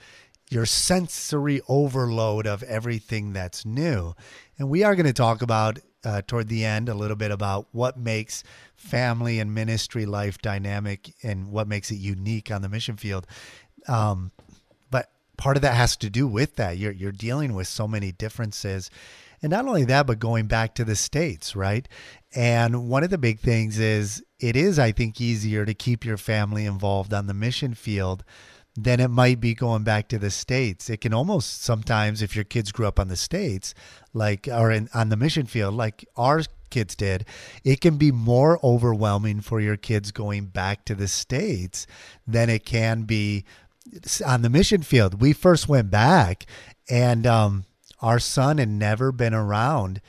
[0.51, 4.13] your sensory overload of everything that's new.
[4.59, 7.67] And we are going to talk about uh, toward the end a little bit about
[7.71, 8.43] what makes
[8.75, 13.27] family and ministry life dynamic and what makes it unique on the mission field.
[13.87, 14.31] Um,
[14.89, 16.77] but part of that has to do with that.
[16.77, 18.89] You're you're dealing with so many differences.
[19.43, 21.87] And not only that, but going back to the States, right?
[22.35, 26.17] And one of the big things is it is, I think, easier to keep your
[26.17, 28.23] family involved on the mission field
[28.75, 30.89] than it might be going back to the states.
[30.89, 33.73] It can almost sometimes, if your kids grew up on the states,
[34.13, 37.25] like or in, on the mission field, like our kids did,
[37.63, 41.85] it can be more overwhelming for your kids going back to the states
[42.25, 43.43] than it can be
[44.25, 45.21] on the mission field.
[45.21, 46.45] We first went back,
[46.89, 47.65] and um,
[48.01, 50.01] our son had never been around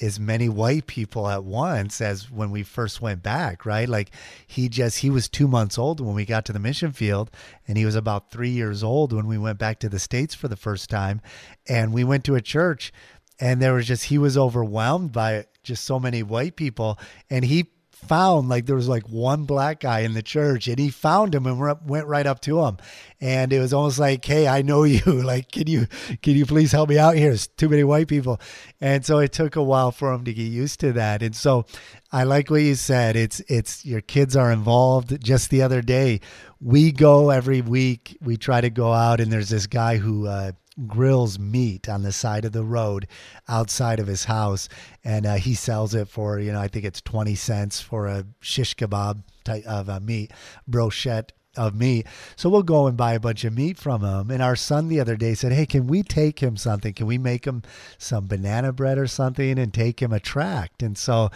[0.00, 3.88] as many white people at once as when we first went back, right?
[3.88, 4.10] Like
[4.46, 7.30] he just he was 2 months old when we got to the mission field
[7.68, 10.48] and he was about 3 years old when we went back to the states for
[10.48, 11.20] the first time
[11.68, 12.92] and we went to a church
[13.38, 17.70] and there was just he was overwhelmed by just so many white people and he
[18.00, 21.46] found like there was like one black guy in the church and he found him
[21.46, 22.78] and went right up to him.
[23.20, 25.00] And it was almost like hey i know you.
[25.30, 25.86] Like can you
[26.22, 27.28] can you please help me out here?
[27.28, 28.40] There's too many white people.
[28.80, 31.22] And so it took a while for him to get used to that.
[31.22, 31.66] And so
[32.12, 33.16] i like what you said.
[33.16, 35.22] It's it's your kids are involved.
[35.22, 36.20] Just the other day
[36.60, 40.52] we go every week we try to go out and there's this guy who uh,
[40.86, 43.06] grills meat on the side of the road
[43.48, 44.68] outside of his house,
[45.04, 48.26] and uh, he sells it for you know I think it's twenty cents for a
[48.40, 50.32] shish kebab type of a meat
[50.68, 52.06] brochette of meat.
[52.36, 54.30] So we'll go and buy a bunch of meat from him.
[54.30, 56.94] And our son the other day said, Hey, can we take him something?
[56.94, 57.62] Can we make him
[57.98, 60.82] some banana bread or something and take him a tract?
[60.82, 61.30] And so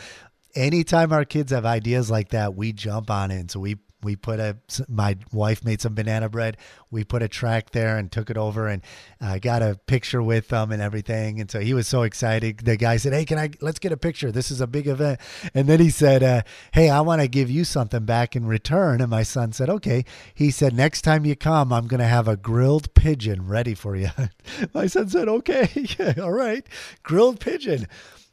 [0.55, 3.41] anytime our kids have ideas like that, we jump on it.
[3.41, 4.57] And so we we put a
[4.89, 6.57] my wife made some banana bread.
[6.91, 8.83] We put a track there and took it over and
[9.21, 11.41] uh, got a picture with them and everything.
[11.41, 12.59] And so he was so excited.
[12.61, 14.31] The guy said hey can i let's get a picture.
[14.31, 15.21] This is a big event.
[15.55, 19.01] And then he said uh, hey i want to give you something back in return.
[19.01, 20.05] And my son said okay.
[20.35, 23.97] He said next time you come i'm going to have a grilled pigeon ready for
[23.97, 24.11] you.
[24.75, 25.69] My son said okay
[26.21, 26.67] all right.
[27.03, 27.87] Grilled pigeon.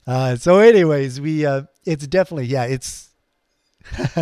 [0.05, 3.10] Uh, so anyways we uh, it's definitely yeah it's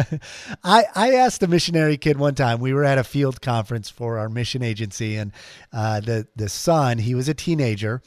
[0.63, 2.59] I I asked a missionary kid one time.
[2.59, 5.31] We were at a field conference for our mission agency, and
[5.73, 8.01] uh, the the son, he was a teenager.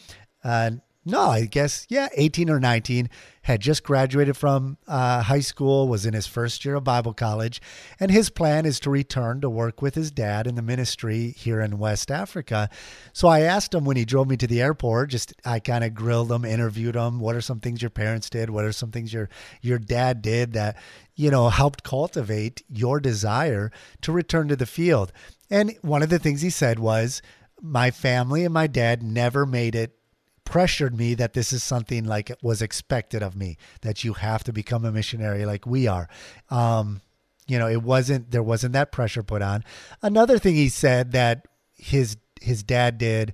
[0.45, 0.73] Uh,
[1.05, 3.11] no, I guess yeah, eighteen or nineteen,
[3.43, 7.61] had just graduated from uh, high school, was in his first year of Bible college,
[7.99, 11.61] and his plan is to return to work with his dad in the ministry here
[11.61, 12.71] in West Africa.
[13.13, 15.93] So I asked him when he drove me to the airport, just I kind of
[15.93, 17.19] grilled him, interviewed him.
[17.19, 18.49] What are some things your parents did?
[18.49, 19.29] What are some things your
[19.61, 20.77] your dad did that
[21.23, 25.13] you know, helped cultivate your desire to return to the field.
[25.49, 27.23] And one of the things he said was,
[27.61, 29.97] my family and my dad never made it
[30.45, 34.43] pressured me that this is something like it was expected of me that you have
[34.43, 36.09] to become a missionary like we are.
[36.51, 37.03] Um,
[37.47, 39.63] you know it wasn't there wasn't that pressure put on.
[40.03, 43.33] Another thing he said that his his dad did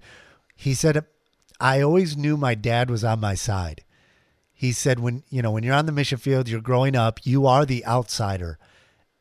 [0.54, 1.04] he said
[1.60, 3.82] i always knew my dad was on my side
[4.58, 7.46] he said when you know when you're on the mission field you're growing up you
[7.46, 8.58] are the outsider.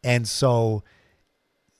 [0.03, 0.83] And so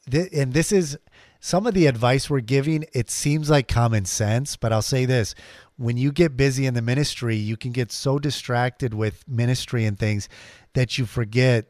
[0.10, 0.96] th- and this is
[1.40, 5.34] some of the advice we're giving it seems like common sense but i'll say this.
[5.76, 9.98] When you get busy in the ministry you can get so distracted with ministry and
[9.98, 10.30] things
[10.74, 11.66] that you forget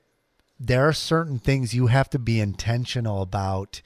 [0.60, 3.82] there are certain things you have to be intentional about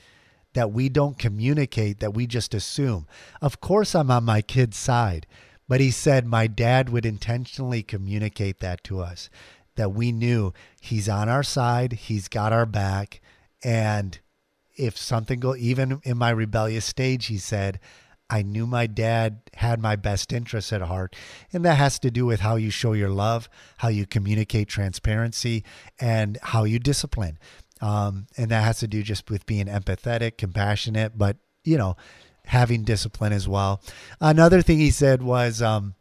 [0.53, 3.05] that we don't communicate that we just assume.
[3.43, 5.27] Of course i'm on my kid's side
[5.67, 9.29] but he said, My dad would intentionally communicate that to us,
[9.75, 13.21] that we knew he's on our side, he's got our back.
[13.63, 14.19] And
[14.75, 17.79] if something go, even in my rebellious stage, he said,
[18.31, 21.15] I knew my dad had my best interests at heart.
[21.51, 25.65] And that has to do with how you show your love, how you communicate transparency,
[25.99, 27.37] and how you discipline.
[27.81, 31.97] Um, and that has to do just with being empathetic, compassionate, but, you know,
[32.51, 33.81] having discipline as well.
[34.19, 35.95] Another thing he said was, um,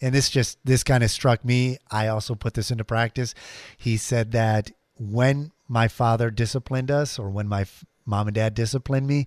[0.00, 1.78] and this just this kind of struck me.
[1.88, 3.32] I also put this into practice.
[3.76, 8.54] He said that when my father disciplined us, or when my f- mom and dad
[8.54, 9.26] disciplined me,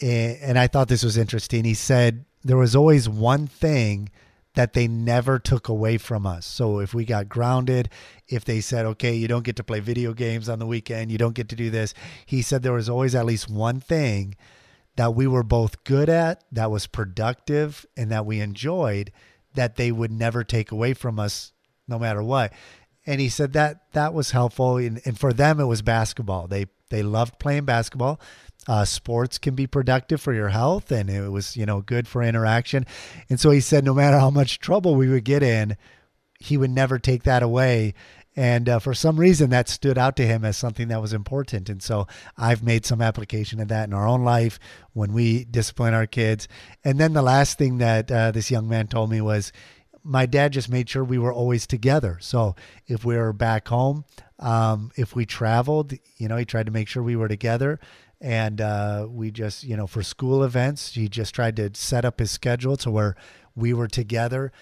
[0.00, 1.64] eh, and I thought this was interesting.
[1.64, 4.10] He said there was always one thing
[4.54, 6.46] that they never took away from us.
[6.46, 7.88] So if we got grounded,
[8.26, 11.18] if they said, okay, you don't get to play video games on the weekend, you
[11.18, 11.94] don't get to do this,
[12.26, 14.34] he said there was always at least one thing
[14.96, 19.12] that we were both good at, that was productive, and that we enjoyed
[19.54, 21.52] that they would never take away from us
[21.88, 22.52] no matter what.
[23.06, 24.76] And he said that that was helpful.
[24.76, 26.46] And, and for them, it was basketball.
[26.46, 28.20] They they loved playing basketball.
[28.68, 32.22] Uh, sports can be productive for your health, and it was you know good for
[32.22, 32.84] interaction.
[33.28, 35.76] And so he said, no matter how much trouble we would get in,
[36.38, 37.94] he would never take that away.
[38.36, 41.68] And uh, for some reason, that stood out to him as something that was important.
[41.68, 44.58] And so I've made some application of that in our own life
[44.92, 46.46] when we discipline our kids.
[46.84, 49.52] And then the last thing that uh, this young man told me was,
[50.02, 52.18] my dad just made sure we were always together.
[52.20, 52.54] So
[52.86, 54.04] if we were back home,
[54.38, 57.80] um, if we traveled, you know, he tried to make sure we were together.
[58.20, 62.18] And uh, we just, you know, for school events, he just tried to set up
[62.18, 63.16] his schedule to where
[63.54, 64.52] we were together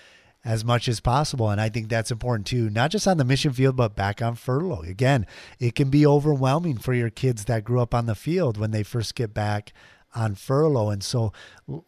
[0.49, 1.51] as much as possible.
[1.51, 4.35] And I think that's important too, not just on the mission field, but back on
[4.35, 4.81] furlough.
[4.81, 5.27] Again,
[5.59, 8.83] it can be overwhelming for your kids that grew up on the field when they
[8.83, 9.75] first get back
[10.15, 10.89] on furlough.
[10.89, 11.35] And so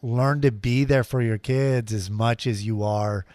[0.03, 3.25] learn to be there for your kids as much as you are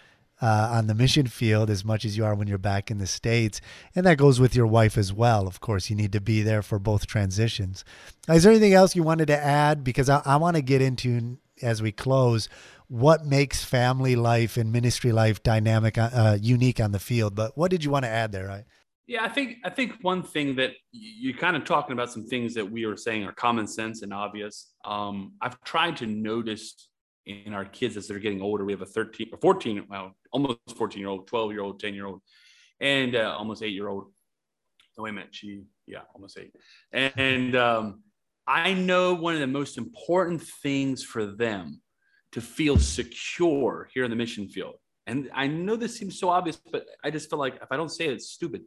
[0.41, 3.07] uh, on the mission field as much as you are when you're back in the
[3.09, 3.61] States.
[3.97, 5.49] And that goes with your wife as well.
[5.49, 7.85] Of course, you need to be there for both transitions.
[8.29, 9.83] Is there anything else you wanted to add?
[9.83, 12.49] Because I, I want to get into, as we close,
[12.89, 17.35] what makes family life and ministry life dynamic, uh, unique on the field.
[17.35, 18.47] But what did you want to add there?
[18.47, 18.65] Right?
[19.07, 22.55] Yeah, I think I think one thing that you're kind of talking about some things
[22.55, 24.73] that we were saying are common sense and obvious.
[24.85, 26.89] Um, I've tried to notice
[27.27, 28.65] in our kids as they're getting older.
[28.65, 31.95] We have a 13 or 14, well, almost 14 year old, 12 year old, 10
[31.95, 32.21] year old,
[32.81, 34.07] and uh, almost eight year old.
[34.99, 35.29] Oh, wait a minute.
[35.33, 36.53] She, yeah, almost eight.
[36.93, 38.03] And, and um,
[38.47, 41.81] I know one of the most important things for them
[42.33, 44.75] to feel secure here in the mission field.
[45.07, 47.91] And I know this seems so obvious, but I just feel like if I don't
[47.91, 48.63] say it, it's stupid.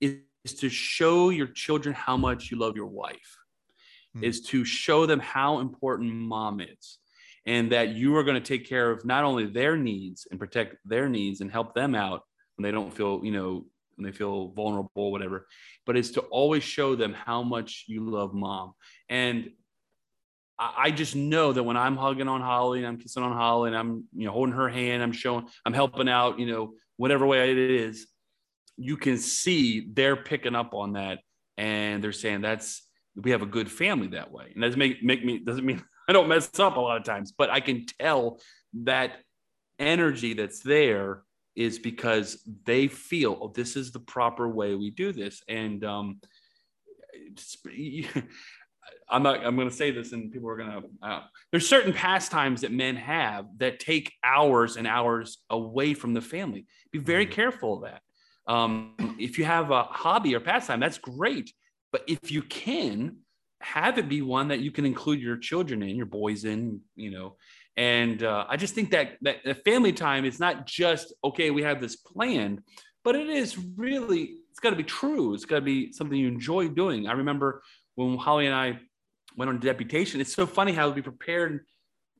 [0.00, 0.18] Is
[0.58, 3.36] to show your children how much you love your wife,
[4.16, 4.22] mm.
[4.22, 6.98] is to show them how important mom is
[7.44, 10.76] and that you are going to take care of not only their needs and protect
[10.84, 12.22] their needs and help them out
[12.56, 13.64] when they don't feel, you know,
[13.96, 15.46] when they feel vulnerable, whatever,
[15.86, 18.74] but it's to always show them how much you love mom.
[19.08, 19.50] And
[20.58, 23.76] I just know that when I'm hugging on Holly and I'm kissing on Holly and
[23.76, 27.50] I'm, you know, holding her hand, I'm showing, I'm helping out, you know, whatever way
[27.50, 28.08] it is,
[28.76, 31.20] you can see they're picking up on that
[31.56, 32.82] and they're saying that's
[33.16, 34.50] we have a good family that way.
[34.52, 37.32] And doesn't make make me doesn't mean I don't mess up a lot of times,
[37.36, 38.40] but I can tell
[38.84, 39.18] that
[39.78, 41.22] energy that's there
[41.54, 45.42] is because they feel, oh, this is the proper way we do this.
[45.48, 46.20] And um,
[49.08, 51.92] I'm not, I'm going to say this and people are going to, uh, there's certain
[51.92, 56.66] pastimes that men have that take hours and hours away from the family.
[56.92, 57.34] Be very mm-hmm.
[57.34, 58.02] careful of that.
[58.46, 61.52] Um, if you have a hobby or pastime, that's great.
[61.92, 63.18] But if you can,
[63.60, 67.10] have it be one that you can include your children in, your boys in, you
[67.10, 67.36] know.
[67.76, 71.50] And uh, I just think that that family time is not just okay.
[71.50, 72.62] We have this planned,
[73.04, 75.34] but it is really it's got to be true.
[75.34, 77.06] It's got to be something you enjoy doing.
[77.06, 77.62] I remember
[77.98, 78.78] when Holly and I
[79.36, 80.20] went on deputation.
[80.20, 81.64] It's so funny how we prepared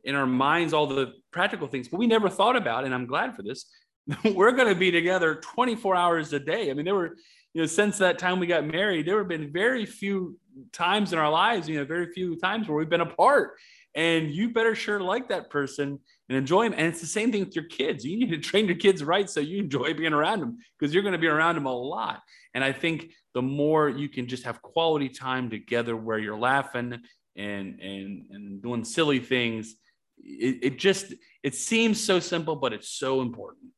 [0.04, 2.84] in our minds all the practical things, but we never thought about.
[2.84, 3.66] And I'm glad for this.
[4.24, 6.70] We're going to be together 24 hours a day.
[6.70, 7.16] I mean, there were
[7.54, 10.38] you know, since that time we got married, there have been very few
[10.72, 13.54] times in our lives, you know, very few times where we've been apart.
[13.94, 15.98] And you better sure like that person
[16.28, 16.74] and enjoy them.
[16.78, 18.04] And it's the same thing with your kids.
[18.04, 21.02] You need to train your kids right so you enjoy being around them because you're
[21.02, 22.20] going to be around them a lot.
[22.54, 26.98] And I think the more you can just have quality time together where you're laughing
[27.36, 29.76] and and and doing silly things,
[30.18, 33.70] it, it just it seems so simple, but it's so important.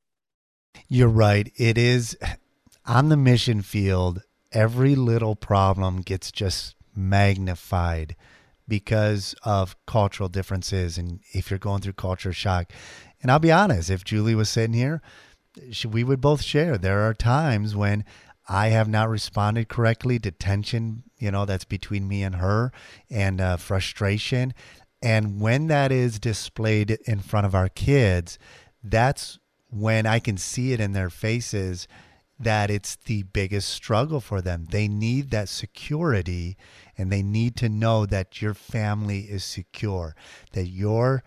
[0.88, 1.52] You're right.
[1.56, 2.16] It is
[2.86, 8.16] on the mission field, every little problem gets just magnified
[8.70, 12.72] because of cultural differences and if you're going through culture shock.
[13.20, 15.02] And I'll be honest, if Julie was sitting here,
[15.70, 16.78] she, we would both share.
[16.78, 18.04] There are times when
[18.48, 22.72] I have not responded correctly to tension, you know, that's between me and her
[23.10, 24.54] and uh, frustration.
[25.02, 28.38] And when that is displayed in front of our kids,
[28.82, 31.86] that's when I can see it in their faces
[32.38, 34.66] that it's the biggest struggle for them.
[34.70, 36.56] They need that security
[37.00, 40.14] and they need to know that your family is secure,
[40.52, 41.22] that your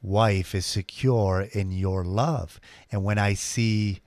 [0.00, 2.58] wife is secure in your love.
[2.90, 4.00] And when I see,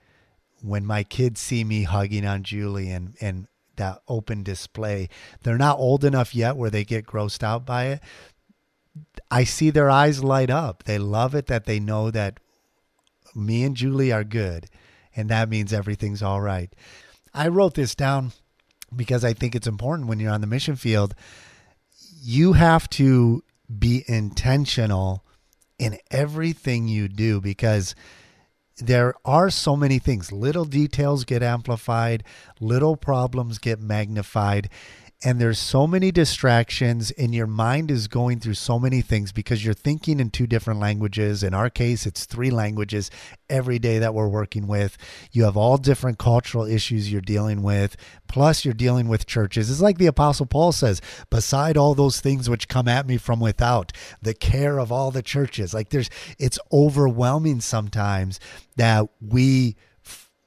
[0.60, 3.46] when my kids see me hugging on Julie and, and
[3.76, 5.08] that open display,
[5.44, 8.00] they're not old enough yet where they get grossed out by it.
[9.30, 10.82] I see their eyes light up.
[10.82, 12.40] They love it that they know that
[13.36, 14.66] me and Julie are good,
[15.14, 16.74] and that means everything's all right.
[17.32, 18.32] I wrote this down
[18.96, 21.14] because I think it's important when you're on the mission field.
[22.22, 23.42] You have to
[23.78, 25.24] be intentional
[25.78, 27.94] in everything you do because
[28.78, 30.32] there are so many things.
[30.32, 32.24] Little details get amplified,
[32.60, 34.68] little problems get magnified
[35.24, 39.64] and there's so many distractions and your mind is going through so many things because
[39.64, 41.42] you're thinking in two different languages.
[41.42, 43.10] In our case it's three languages
[43.48, 44.98] every day that we're working with.
[45.32, 47.96] You have all different cultural issues you're dealing with.
[48.28, 49.70] Plus you're dealing with churches.
[49.70, 51.00] It's like the apostle paul says
[51.30, 55.22] beside all those things which come at me from without the care of all the
[55.22, 55.72] churches.
[55.72, 58.38] Like there's it's overwhelming sometimes
[58.76, 59.76] that we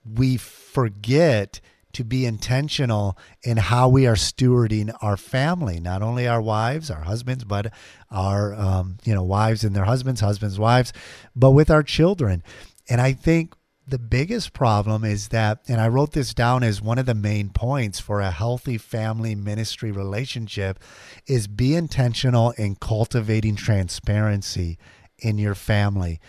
[0.06, 1.60] we forget
[1.98, 7.02] to be intentional in how we are stewarding our family, not only our wives, our
[7.02, 7.74] husbands, but
[8.12, 10.94] our um, you know wives and their husbands, husbands, wives,
[11.36, 12.44] but with our children.
[12.88, 13.56] And I think
[13.88, 17.50] the biggest problem is that, and I wrote this down as one of the main
[17.50, 20.78] points for a healthy family ministry relationship,
[21.26, 24.78] is be intentional in cultivating transparency
[25.18, 26.20] in your family.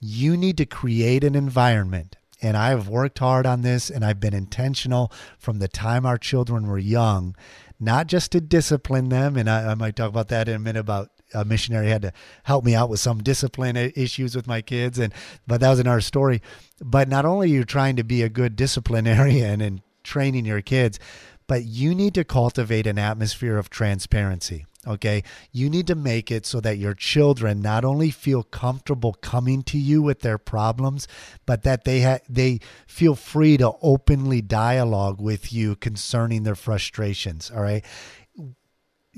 [0.00, 4.20] You need to create an environment and I have worked hard on this and I've
[4.20, 7.34] been intentional from the time our children were young,
[7.80, 9.36] not just to discipline them.
[9.36, 12.12] And I, I might talk about that in a minute about a missionary had to
[12.44, 15.12] help me out with some discipline issues with my kids and
[15.46, 16.40] but that was another story
[16.82, 20.98] but not only are you trying to be a good disciplinarian and training your kids
[21.46, 25.22] but you need to cultivate an atmosphere of transparency Okay.
[25.52, 29.78] You need to make it so that your children not only feel comfortable coming to
[29.78, 31.06] you with their problems,
[31.44, 37.50] but that they ha- they feel free to openly dialogue with you concerning their frustrations.
[37.50, 37.84] All right.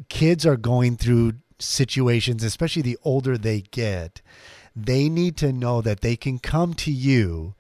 [0.09, 4.21] Kids are going through situations, especially the older they get.
[4.75, 7.55] They need to know that they can come to you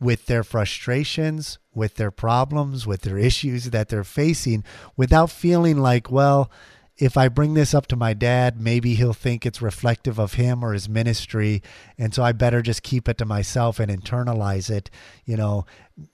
[0.00, 4.64] with their frustrations, with their problems, with their issues that they're facing
[4.96, 6.50] without feeling like, well,
[7.00, 10.62] if I bring this up to my dad, maybe he'll think it's reflective of him
[10.62, 11.62] or his ministry.
[11.96, 14.90] And so I better just keep it to myself and internalize it.
[15.24, 15.64] You know,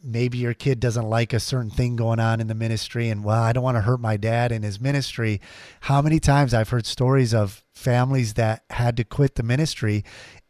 [0.02, 3.08] maybe your kid doesn't like a certain thing going on in the ministry.
[3.08, 5.40] And well, I don't want to hurt my dad in his ministry.
[5.80, 10.04] How many times I've heard stories of families that had to quit the ministry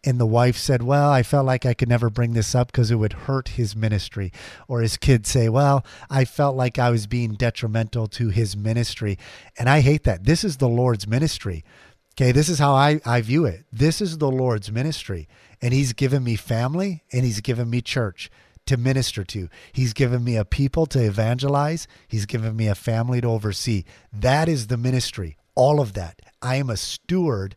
[0.07, 2.91] and the wife said, Well, I felt like I could never bring this up because
[2.91, 4.33] it would hurt his ministry.
[4.69, 9.19] Or his kids say, Well, I felt like I was being detrimental to his ministry.
[9.59, 10.25] And I hate that.
[10.25, 11.65] This is the Lord's ministry.
[12.19, 13.67] Okay, this is how I, I view it.
[13.71, 15.29] This is the Lord's ministry.
[15.61, 18.31] And He's given me family and He's given me church
[18.67, 19.49] to minister to.
[19.73, 21.87] He's given me a people to evangelize.
[22.09, 23.85] He's given me a family to oversee.
[24.13, 26.21] That is the ministry, all of that.
[26.41, 27.55] I am a steward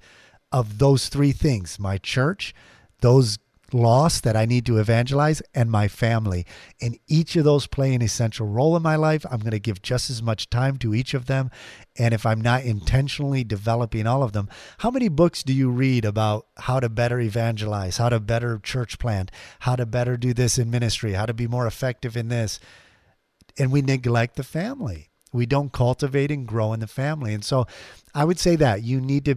[0.52, 2.54] of those three things my church,
[3.02, 3.38] those
[3.74, 6.46] lost that I need to evangelize, and my family.
[6.82, 9.26] And each of those play an essential role in my life.
[9.30, 11.50] I'm going to give just as much time to each of them.
[11.98, 16.06] And if I'm not intentionally developing all of them, how many books do you read
[16.06, 20.58] about how to better evangelize, how to better church plant, how to better do this
[20.58, 22.60] in ministry, how to be more effective in this?
[23.58, 25.10] And we neglect the family.
[25.32, 27.34] We don't cultivate and grow in the family.
[27.34, 27.68] And so
[28.16, 29.36] I would say that you need to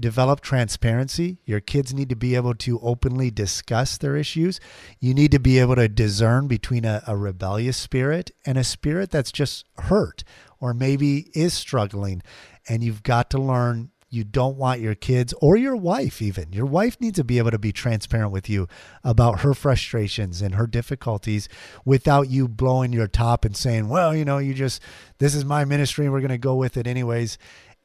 [0.00, 1.38] develop transparency.
[1.44, 4.60] Your kids need to be able to openly discuss their issues.
[5.00, 9.10] You need to be able to discern between a, a, rebellious spirit and a spirit
[9.10, 10.24] that's just hurt
[10.60, 12.22] or maybe is struggling.
[12.68, 16.52] And you've got to learn you don't want your kids or your wife, even.
[16.52, 18.66] Your wife needs to be able to be transparent with you
[19.04, 21.48] about her frustrations and her difficulties
[21.84, 24.82] without you blowing your top and saying, well, you know, you just,
[25.18, 27.36] this is my ministry and we're going to go with it anyways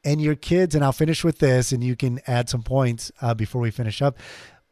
[0.03, 3.33] and your kids, and I'll finish with this, and you can add some points uh,
[3.33, 4.17] before we finish up.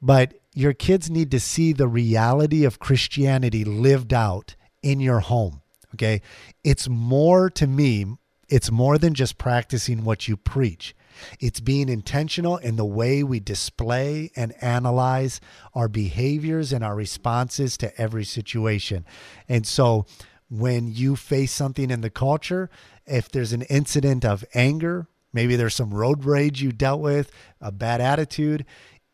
[0.02, 5.62] But your kids need to see the reality of Christianity lived out in your home.
[5.94, 6.22] Okay.
[6.64, 8.06] It's more to me,
[8.50, 10.96] it's more than just practicing what you preach.
[11.40, 15.40] It's being intentional in the way we display and analyze
[15.76, 19.06] our behaviors and our responses to every situation.
[19.48, 20.06] And so
[20.50, 22.70] when you face something in the culture,
[23.06, 27.72] if there's an incident of anger Maybe there's some road rage you dealt with, a
[27.72, 28.66] bad attitude.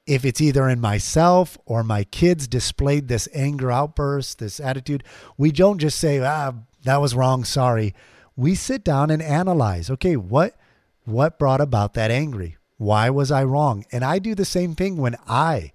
[0.05, 5.03] If it's either in myself or my kids displayed this anger outburst, this attitude,
[5.37, 6.53] we don't just say, ah,
[6.83, 7.93] that was wrong, sorry.
[8.35, 10.55] We sit down and analyze, okay, what
[11.03, 12.57] what brought about that angry?
[12.77, 13.85] Why was I wrong?
[13.91, 15.71] And I do the same thing when I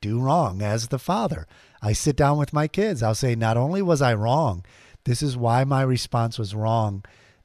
[0.00, 1.46] do wrong as the father.
[1.80, 3.02] I sit down with my kids.
[3.02, 4.64] I'll say, not only was I wrong,
[5.04, 7.04] this is why my response was wrong.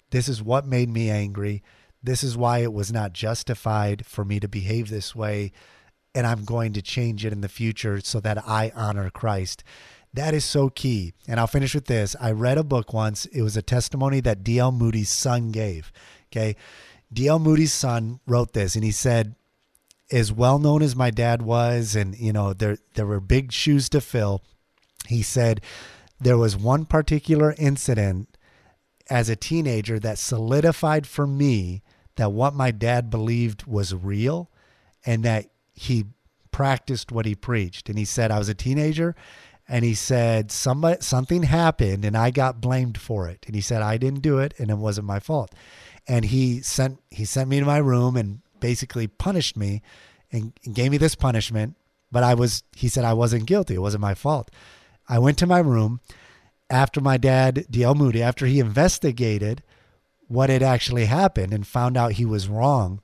[0.10, 1.64] This is what made me angry
[2.02, 5.52] This is why it was not justified for me to behave this way.
[6.16, 9.64] And I'm going to change it in the future so that I honor Christ.
[10.14, 11.14] That is so key.
[11.28, 12.16] And I'll finish with this.
[12.20, 13.26] I read a book once.
[13.28, 14.72] It was a testimony that D.L.
[14.72, 15.92] Moody's son gave.
[16.32, 16.56] Okay.
[17.12, 17.40] D.L.
[17.40, 19.36] Moody's son wrote this and he said,
[20.12, 23.90] as well known as my dad was, and you know, there there were big shoes
[23.90, 24.42] to fill.
[25.08, 25.62] He said
[26.20, 28.38] there was one particular incident
[29.10, 31.82] as a teenager that solidified for me
[32.18, 34.50] that what my dad believed was real
[35.06, 36.06] and that he
[36.52, 37.90] practiced what he preached.
[37.90, 39.16] And he said, I was a teenager
[39.68, 43.46] and he said somebody something happened and I got blamed for it.
[43.46, 45.54] And he said I didn't do it and it wasn't my fault.
[46.08, 49.82] And he sent he sent me to my room and basically punished me
[50.32, 51.76] and, and gave me this punishment,
[52.12, 53.76] but I was he said I wasn't guilty.
[53.76, 54.52] It wasn't my fault.
[55.10, 56.02] I went to my room
[56.70, 57.96] after my dad, D.L.
[57.96, 59.64] Moody, after he investigated
[60.28, 63.00] what had actually happened and found out he was wrong.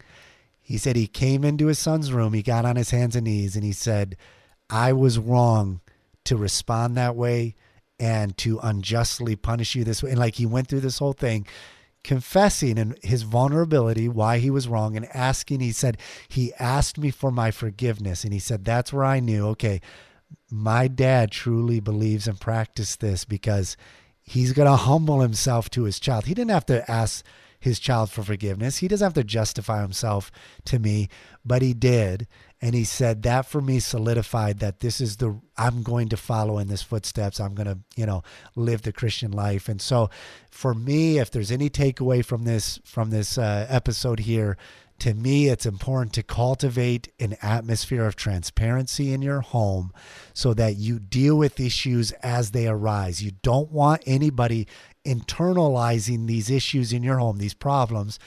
[0.62, 3.56] He said he came into his son's room, he got on his hands and knees,
[3.56, 4.16] and he said,
[4.70, 5.82] I was wrong
[6.26, 7.56] to respond that way
[8.00, 10.12] and to unjustly punish you this way.
[10.12, 11.46] And like he went through this whole thing
[12.04, 15.62] confessing and his vulnerability, why he was wrong, and asking.
[15.62, 15.98] He said,
[16.28, 18.24] He asked me for my forgiveness.
[18.24, 19.82] And he said, That's where I knew, okay,
[20.52, 23.78] my dad truly believes and practiced this because
[24.24, 26.26] he's going to humble himself to his child.
[26.26, 27.24] He didn't have to ask
[27.60, 28.78] his child for forgiveness.
[28.78, 30.32] He doesn't have to justify himself
[30.66, 31.08] to me,
[31.46, 32.28] but he did.
[32.62, 36.58] And he said that for me solidified that this is the I'm going to follow
[36.58, 37.40] in this footsteps.
[37.40, 38.24] I'm going to, you know,
[38.56, 39.70] live the Christian life.
[39.70, 40.10] And so
[40.50, 44.58] for me, if there's any takeaway from this from this uh, episode here,
[45.04, 49.92] to me, it's important to cultivate an atmosphere of transparency in your home
[50.34, 53.22] so that you deal with issues as they arise.
[53.22, 54.66] You don't want anybody
[55.04, 58.18] internalizing these issues in your home, these problems,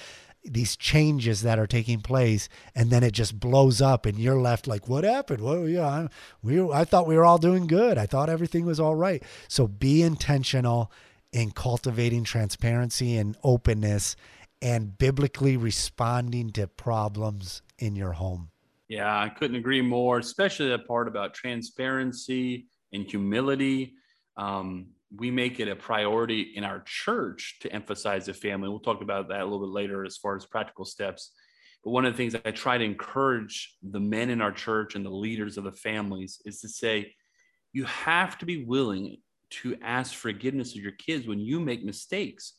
[0.44, 4.66] these changes that are taking place, and then it just blows up, and you're left
[4.66, 5.42] like, "What happened?
[5.42, 6.08] Well, yeah, I,
[6.42, 7.96] we, I thought we were all doing good.
[7.96, 10.92] I thought everything was all right." So be intentional
[11.32, 14.14] in cultivating transparency and openness
[14.62, 18.50] and biblically responding to problems in your home.
[18.88, 23.94] Yeah, I couldn't agree more, especially that part about transparency and humility.
[24.36, 28.68] Um, we make it a priority in our church to emphasize the family.
[28.68, 31.32] We'll talk about that a little bit later as far as practical steps.
[31.84, 35.04] But one of the things I try to encourage the men in our church and
[35.04, 37.14] the leaders of the families is to say,
[37.72, 42.54] you have to be willing to ask forgiveness of your kids when you make mistakes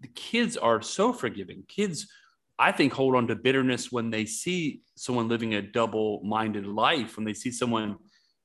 [0.00, 1.62] the kids are so forgiving.
[1.68, 2.08] Kids,
[2.58, 7.16] I think, hold on to bitterness when they see someone living a double minded life,
[7.16, 7.96] when they see someone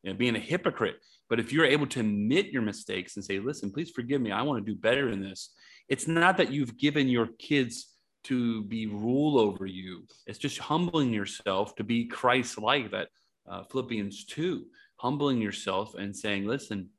[0.04, 0.98] you know, being a hypocrite.
[1.30, 4.42] But if you're able to admit your mistakes and say, listen, please forgive me, I
[4.44, 5.54] want to do better in this,
[5.90, 7.96] it's not that you've given your kids
[8.26, 10.06] to be rule over you.
[10.28, 13.10] It's just humbling yourself to be Christ like that
[13.50, 14.66] uh, Philippians 2,
[14.98, 16.90] humbling yourself and saying, listen,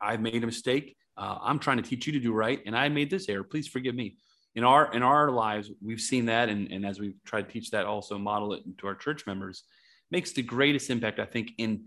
[0.00, 2.88] I've made a mistake uh, I'm trying to teach you to do right, and I
[2.88, 3.42] made this error.
[3.42, 4.16] Please forgive me.
[4.54, 7.70] In our in our lives, we've seen that, and, and as we've tried to teach
[7.72, 9.64] that, also model it to our church members,
[10.10, 11.86] makes the greatest impact, I think, in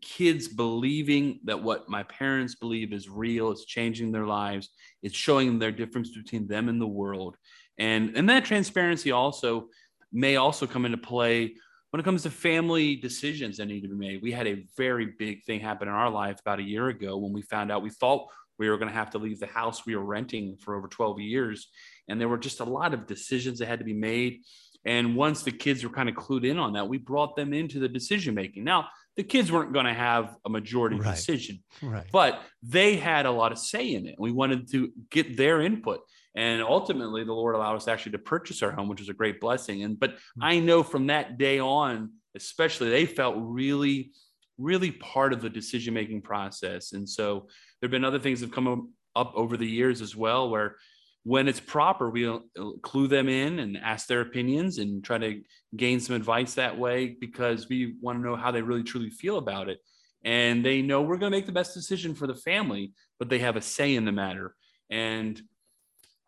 [0.00, 3.50] kids believing that what my parents believe is real.
[3.50, 4.70] It's changing their lives.
[5.02, 7.36] It's showing them their difference between them and the world,
[7.78, 9.68] and and that transparency also
[10.12, 11.54] may also come into play
[11.90, 14.22] when it comes to family decisions that need to be made.
[14.22, 17.32] We had a very big thing happen in our life about a year ago when
[17.32, 18.28] we found out we thought
[18.58, 21.20] we were going to have to leave the house we were renting for over 12
[21.20, 21.68] years.
[22.08, 24.42] And there were just a lot of decisions that had to be made.
[24.84, 27.80] And once the kids were kind of clued in on that, we brought them into
[27.80, 28.64] the decision making.
[28.64, 31.14] Now, the kids weren't going to have a majority right.
[31.14, 32.06] decision, right.
[32.12, 34.14] but they had a lot of say in it.
[34.18, 36.00] We wanted to get their input.
[36.36, 39.40] And ultimately, the Lord allowed us actually to purchase our home, which was a great
[39.40, 39.82] blessing.
[39.82, 40.44] And but hmm.
[40.44, 44.12] I know from that day on, especially, they felt really
[44.58, 46.92] really part of the decision making process.
[46.92, 47.48] And so
[47.80, 50.76] there have been other things that have come up over the years as well, where
[51.24, 55.42] when it's proper, we'll uh, clue them in and ask their opinions and try to
[55.74, 59.38] gain some advice that way because we want to know how they really truly feel
[59.38, 59.78] about it.
[60.24, 63.40] And they know we're going to make the best decision for the family, but they
[63.40, 64.54] have a say in the matter.
[64.88, 65.40] And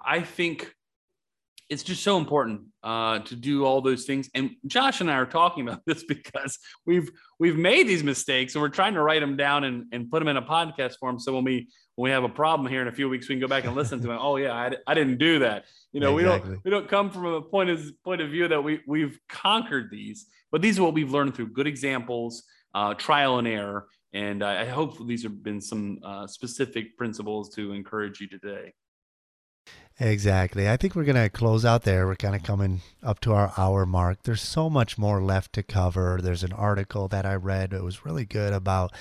[0.05, 0.75] I think
[1.69, 4.31] it's just so important uh, to do all those things.
[4.35, 8.63] And Josh and I are talking about this because we've we've made these mistakes and
[8.63, 11.19] we're trying to write them down and, and put them in a podcast form.
[11.19, 13.41] So when we when we have a problem here in a few weeks, we can
[13.41, 14.19] go back and listen to it.
[14.21, 15.65] Oh yeah, I, I didn't do that.
[15.93, 16.51] You know, exactly.
[16.51, 19.19] we don't we don't come from a point of point of view that we we've
[19.29, 22.45] conquered these, but these are what we've learned through good examples,
[22.75, 23.89] uh, trial and error.
[24.15, 28.73] And I hope these have been some uh, specific principles to encourage you today.
[30.01, 30.69] Exactly.
[30.69, 32.07] I think we're going to close out there.
[32.07, 34.23] We're kind of coming up to our hour mark.
[34.23, 36.21] There's so much more left to cover.
[36.23, 37.73] There's an article that I read.
[37.73, 38.93] It was really good about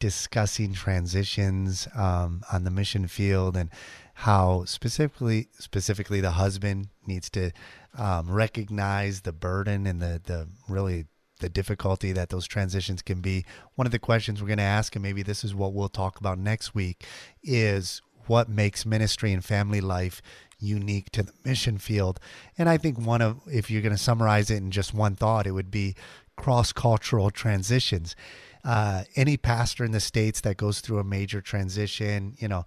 [0.00, 3.70] discussing transitions um, on the mission field and
[4.14, 7.50] how specifically specifically the husband needs to
[7.98, 11.04] um, recognize the burden and the the really
[11.40, 13.44] the difficulty that those transitions can be.
[13.74, 16.18] One of the questions we're going to ask, and maybe this is what we'll talk
[16.18, 17.04] about next week,
[17.42, 20.22] is what makes ministry and family life
[20.58, 22.20] unique to the mission field.
[22.56, 25.46] And I think one of, if you're going to summarize it in just one thought,
[25.46, 25.94] it would be
[26.36, 28.16] cross cultural transitions.
[28.64, 32.64] Uh, any pastor in the States that goes through a major transition, you know,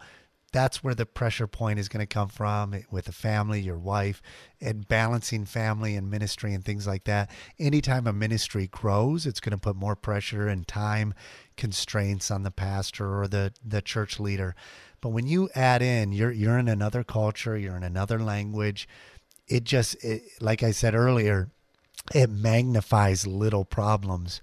[0.51, 4.21] that's where the pressure point is going to come from with the family, your wife,
[4.59, 7.29] and balancing family and ministry and things like that.
[7.59, 11.13] Anytime a ministry grows, it's going to put more pressure and time
[11.55, 14.55] constraints on the pastor or the, the church leader.
[15.01, 18.87] But when you add in, you're you're in another culture, you're in another language.
[19.47, 21.49] It just, it, like I said earlier,
[22.13, 24.41] it magnifies little problems,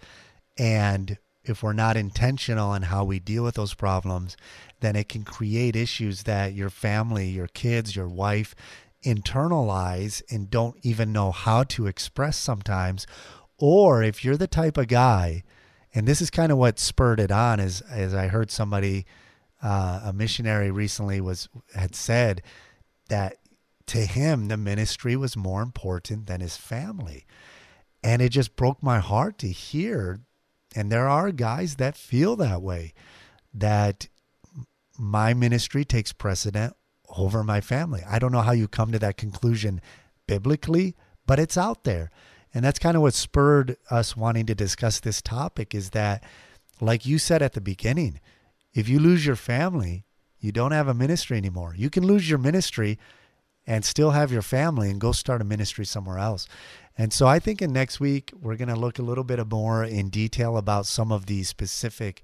[0.58, 4.36] and if we're not intentional in how we deal with those problems,
[4.80, 8.54] then it can create issues that your family, your kids, your wife
[9.04, 13.06] internalize and don't even know how to express sometimes.
[13.58, 15.44] Or if you're the type of guy,
[15.94, 19.06] and this is kind of what spurred it on, is as I heard somebody
[19.62, 22.42] uh, a missionary recently was had said
[23.08, 23.38] that
[23.86, 27.24] to him the ministry was more important than his family.
[28.02, 30.20] And it just broke my heart to hear
[30.74, 32.92] and there are guys that feel that way
[33.54, 34.08] that
[34.98, 36.74] my ministry takes precedent
[37.16, 38.02] over my family.
[38.06, 39.80] I don't know how you come to that conclusion
[40.26, 40.94] biblically
[41.26, 42.10] but it's out there.
[42.54, 46.22] And that's kind of what spurred us wanting to discuss this topic is that
[46.80, 48.20] like you said at the beginning
[48.76, 50.04] if you lose your family,
[50.38, 51.74] you don't have a ministry anymore.
[51.76, 52.98] You can lose your ministry
[53.66, 56.46] and still have your family and go start a ministry somewhere else.
[56.98, 59.82] And so I think in next week, we're going to look a little bit more
[59.82, 62.22] in detail about some of the specific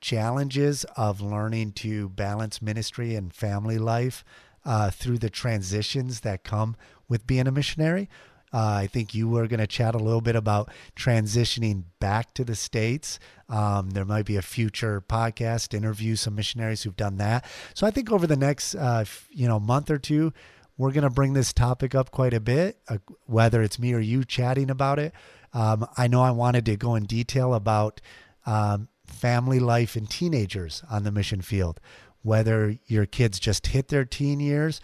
[0.00, 4.24] challenges of learning to balance ministry and family life
[4.64, 6.76] uh, through the transitions that come
[7.10, 8.08] with being a missionary.
[8.52, 12.44] Uh, I think you were going to chat a little bit about transitioning back to
[12.44, 13.18] the States.
[13.48, 17.44] Um, there might be a future podcast interview some missionaries who've done that.
[17.74, 20.32] So I think over the next uh, you know month or two,
[20.76, 24.00] we're going to bring this topic up quite a bit, uh, whether it's me or
[24.00, 25.12] you chatting about it.
[25.52, 28.00] Um, I know I wanted to go in detail about
[28.46, 31.80] um, family life and teenagers on the mission field,
[32.22, 34.80] whether your kids just hit their teen years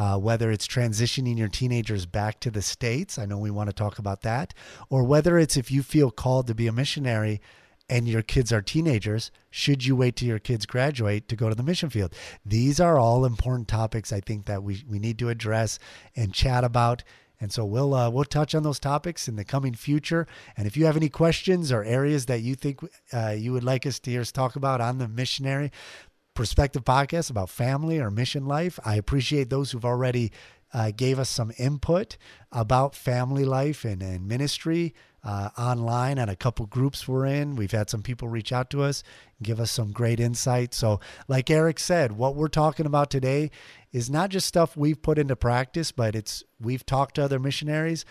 [0.00, 3.18] uh, whether it's transitioning your teenagers back to the States.
[3.18, 4.54] I know we want to talk about that.
[4.88, 7.42] Or whether it's if you feel called to be a missionary
[7.86, 11.54] and your kids are teenagers, should you wait till your kids graduate to go to
[11.54, 12.14] the mission field?
[12.46, 15.78] These are all important topics I think that we, we need to address
[16.16, 17.04] and chat about.
[17.38, 20.26] And so we'll uh, we'll touch on those topics in the coming future.
[20.56, 22.80] And if you have any questions or areas that you think
[23.12, 25.72] uh, you would like us to hear us talk about on the missionary,
[26.40, 28.78] perspective podcast about family or mission life.
[28.82, 30.32] I appreciate those who've already
[30.72, 32.16] uh, gave us some input
[32.50, 37.56] about family life and, and ministry uh, online and a couple groups we're in.
[37.56, 39.02] We've had some people reach out to us,
[39.42, 40.72] give us some great insight.
[40.72, 43.50] So, like Erik said, what we're talking about today
[43.92, 48.06] is not just stuff we've put into practice, but it's we've talked to other missionaries,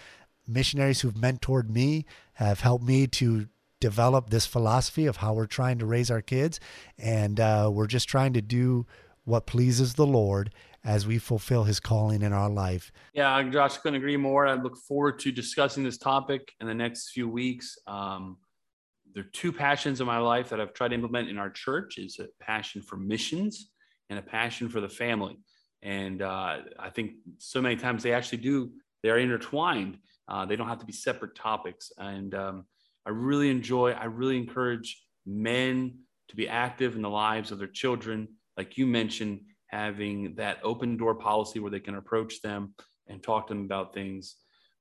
[0.47, 3.47] missionaries who've mentored me, have helped me to
[3.79, 6.59] develop this philosophy of how we're trying to raise our kids.
[6.97, 8.85] And uh, we're just trying to do
[9.23, 10.53] what pleases the Lord
[10.83, 12.91] as we fulfill his calling in our life.
[13.13, 14.47] Yeah, Josh, couldn't agree more.
[14.47, 17.77] I look forward to discussing this topic in the next few weeks.
[17.85, 18.37] Um,
[19.13, 21.97] there are two passions in my life that I've tried to implement in our church
[21.97, 23.71] is a passion for missions
[24.09, 25.37] and a passion for the family.
[25.81, 28.71] And uh, I think so many times they actually do,
[29.03, 29.97] they're intertwined.
[30.27, 31.91] Uh, they don't have to be separate topics.
[31.97, 32.65] And um,
[33.09, 35.97] I really enjoy, I really encourage men
[36.27, 38.27] to be active in the lives of their children.
[38.55, 42.75] Like you mentioned, having that open door policy where they can approach them
[43.07, 44.35] and talk to them about things.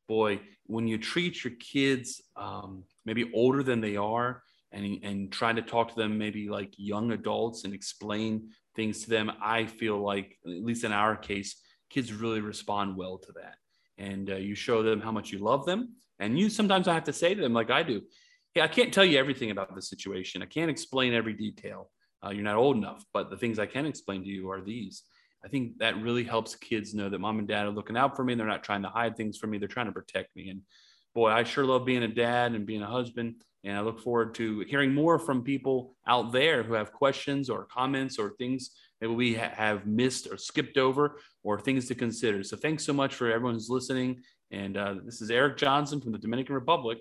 [0.08, 5.56] Boy, when you treat your kids um, maybe older than they are and, and trying
[5.56, 10.02] to talk to them maybe like young adults and explain things to them, I feel
[10.02, 13.54] like, at least in our case, kids really respond well to that.
[13.96, 17.04] And uh, you show them how much you love them and you sometimes I have
[17.04, 18.02] to say to them, like I do,
[18.54, 20.42] hey, I can't tell you everything about the situation.
[20.42, 21.90] I can't explain every detail.
[22.24, 25.04] Uh, you're not old enough, but the things I can explain to you are these.
[25.44, 28.24] I think that really helps kids know that mom and dad are looking out for
[28.24, 28.34] me.
[28.34, 29.58] They're not trying to hide things from me.
[29.58, 30.48] They're trying to protect me.
[30.48, 30.62] And
[31.14, 33.36] boy, I sure love being a dad and being a husband.
[33.64, 37.66] And I look forward to hearing more from people out there who have questions or
[37.66, 42.42] comments or things maybe we ha- have missed or skipped over or things to consider.
[42.42, 44.22] So thanks so much for everyone who's listening.
[44.50, 46.98] And uh, this is Erik Johnson from the Dominican Republic.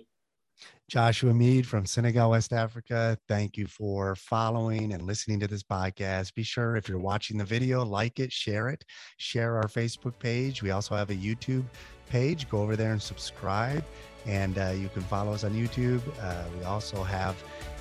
[0.88, 3.16] Joshua Mead from Senegal, West Africa.
[3.28, 6.34] Thank you for following and listening to this podcast.
[6.34, 8.84] Be sure if you're watching the video, like it, share it,
[9.18, 10.62] share our Facebook page.
[10.62, 11.64] We also have a YouTube
[12.08, 12.48] page.
[12.48, 13.84] Go over there and subscribe.
[14.26, 16.00] And uh, you can follow us on YouTube.
[16.20, 17.36] Uh, we also have,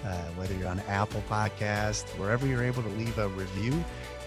[0.05, 3.83] uh, whether you're on Apple Podcast, wherever you're able to leave a review,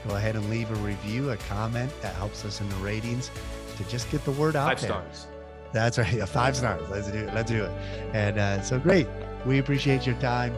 [0.09, 3.31] go ahead and leave a review, a comment that helps us in the ratings
[3.77, 4.91] to just get the word out Five there.
[4.91, 5.27] stars.
[5.73, 6.13] That's right.
[6.21, 6.89] Yeah, five stars.
[6.91, 7.35] Let's do it.
[7.35, 7.71] Let's do it.
[8.13, 9.07] And uh, so great.
[9.47, 10.55] We appreciate your time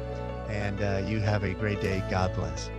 [0.48, 2.02] and uh, you have a great day.
[2.10, 2.70] God bless.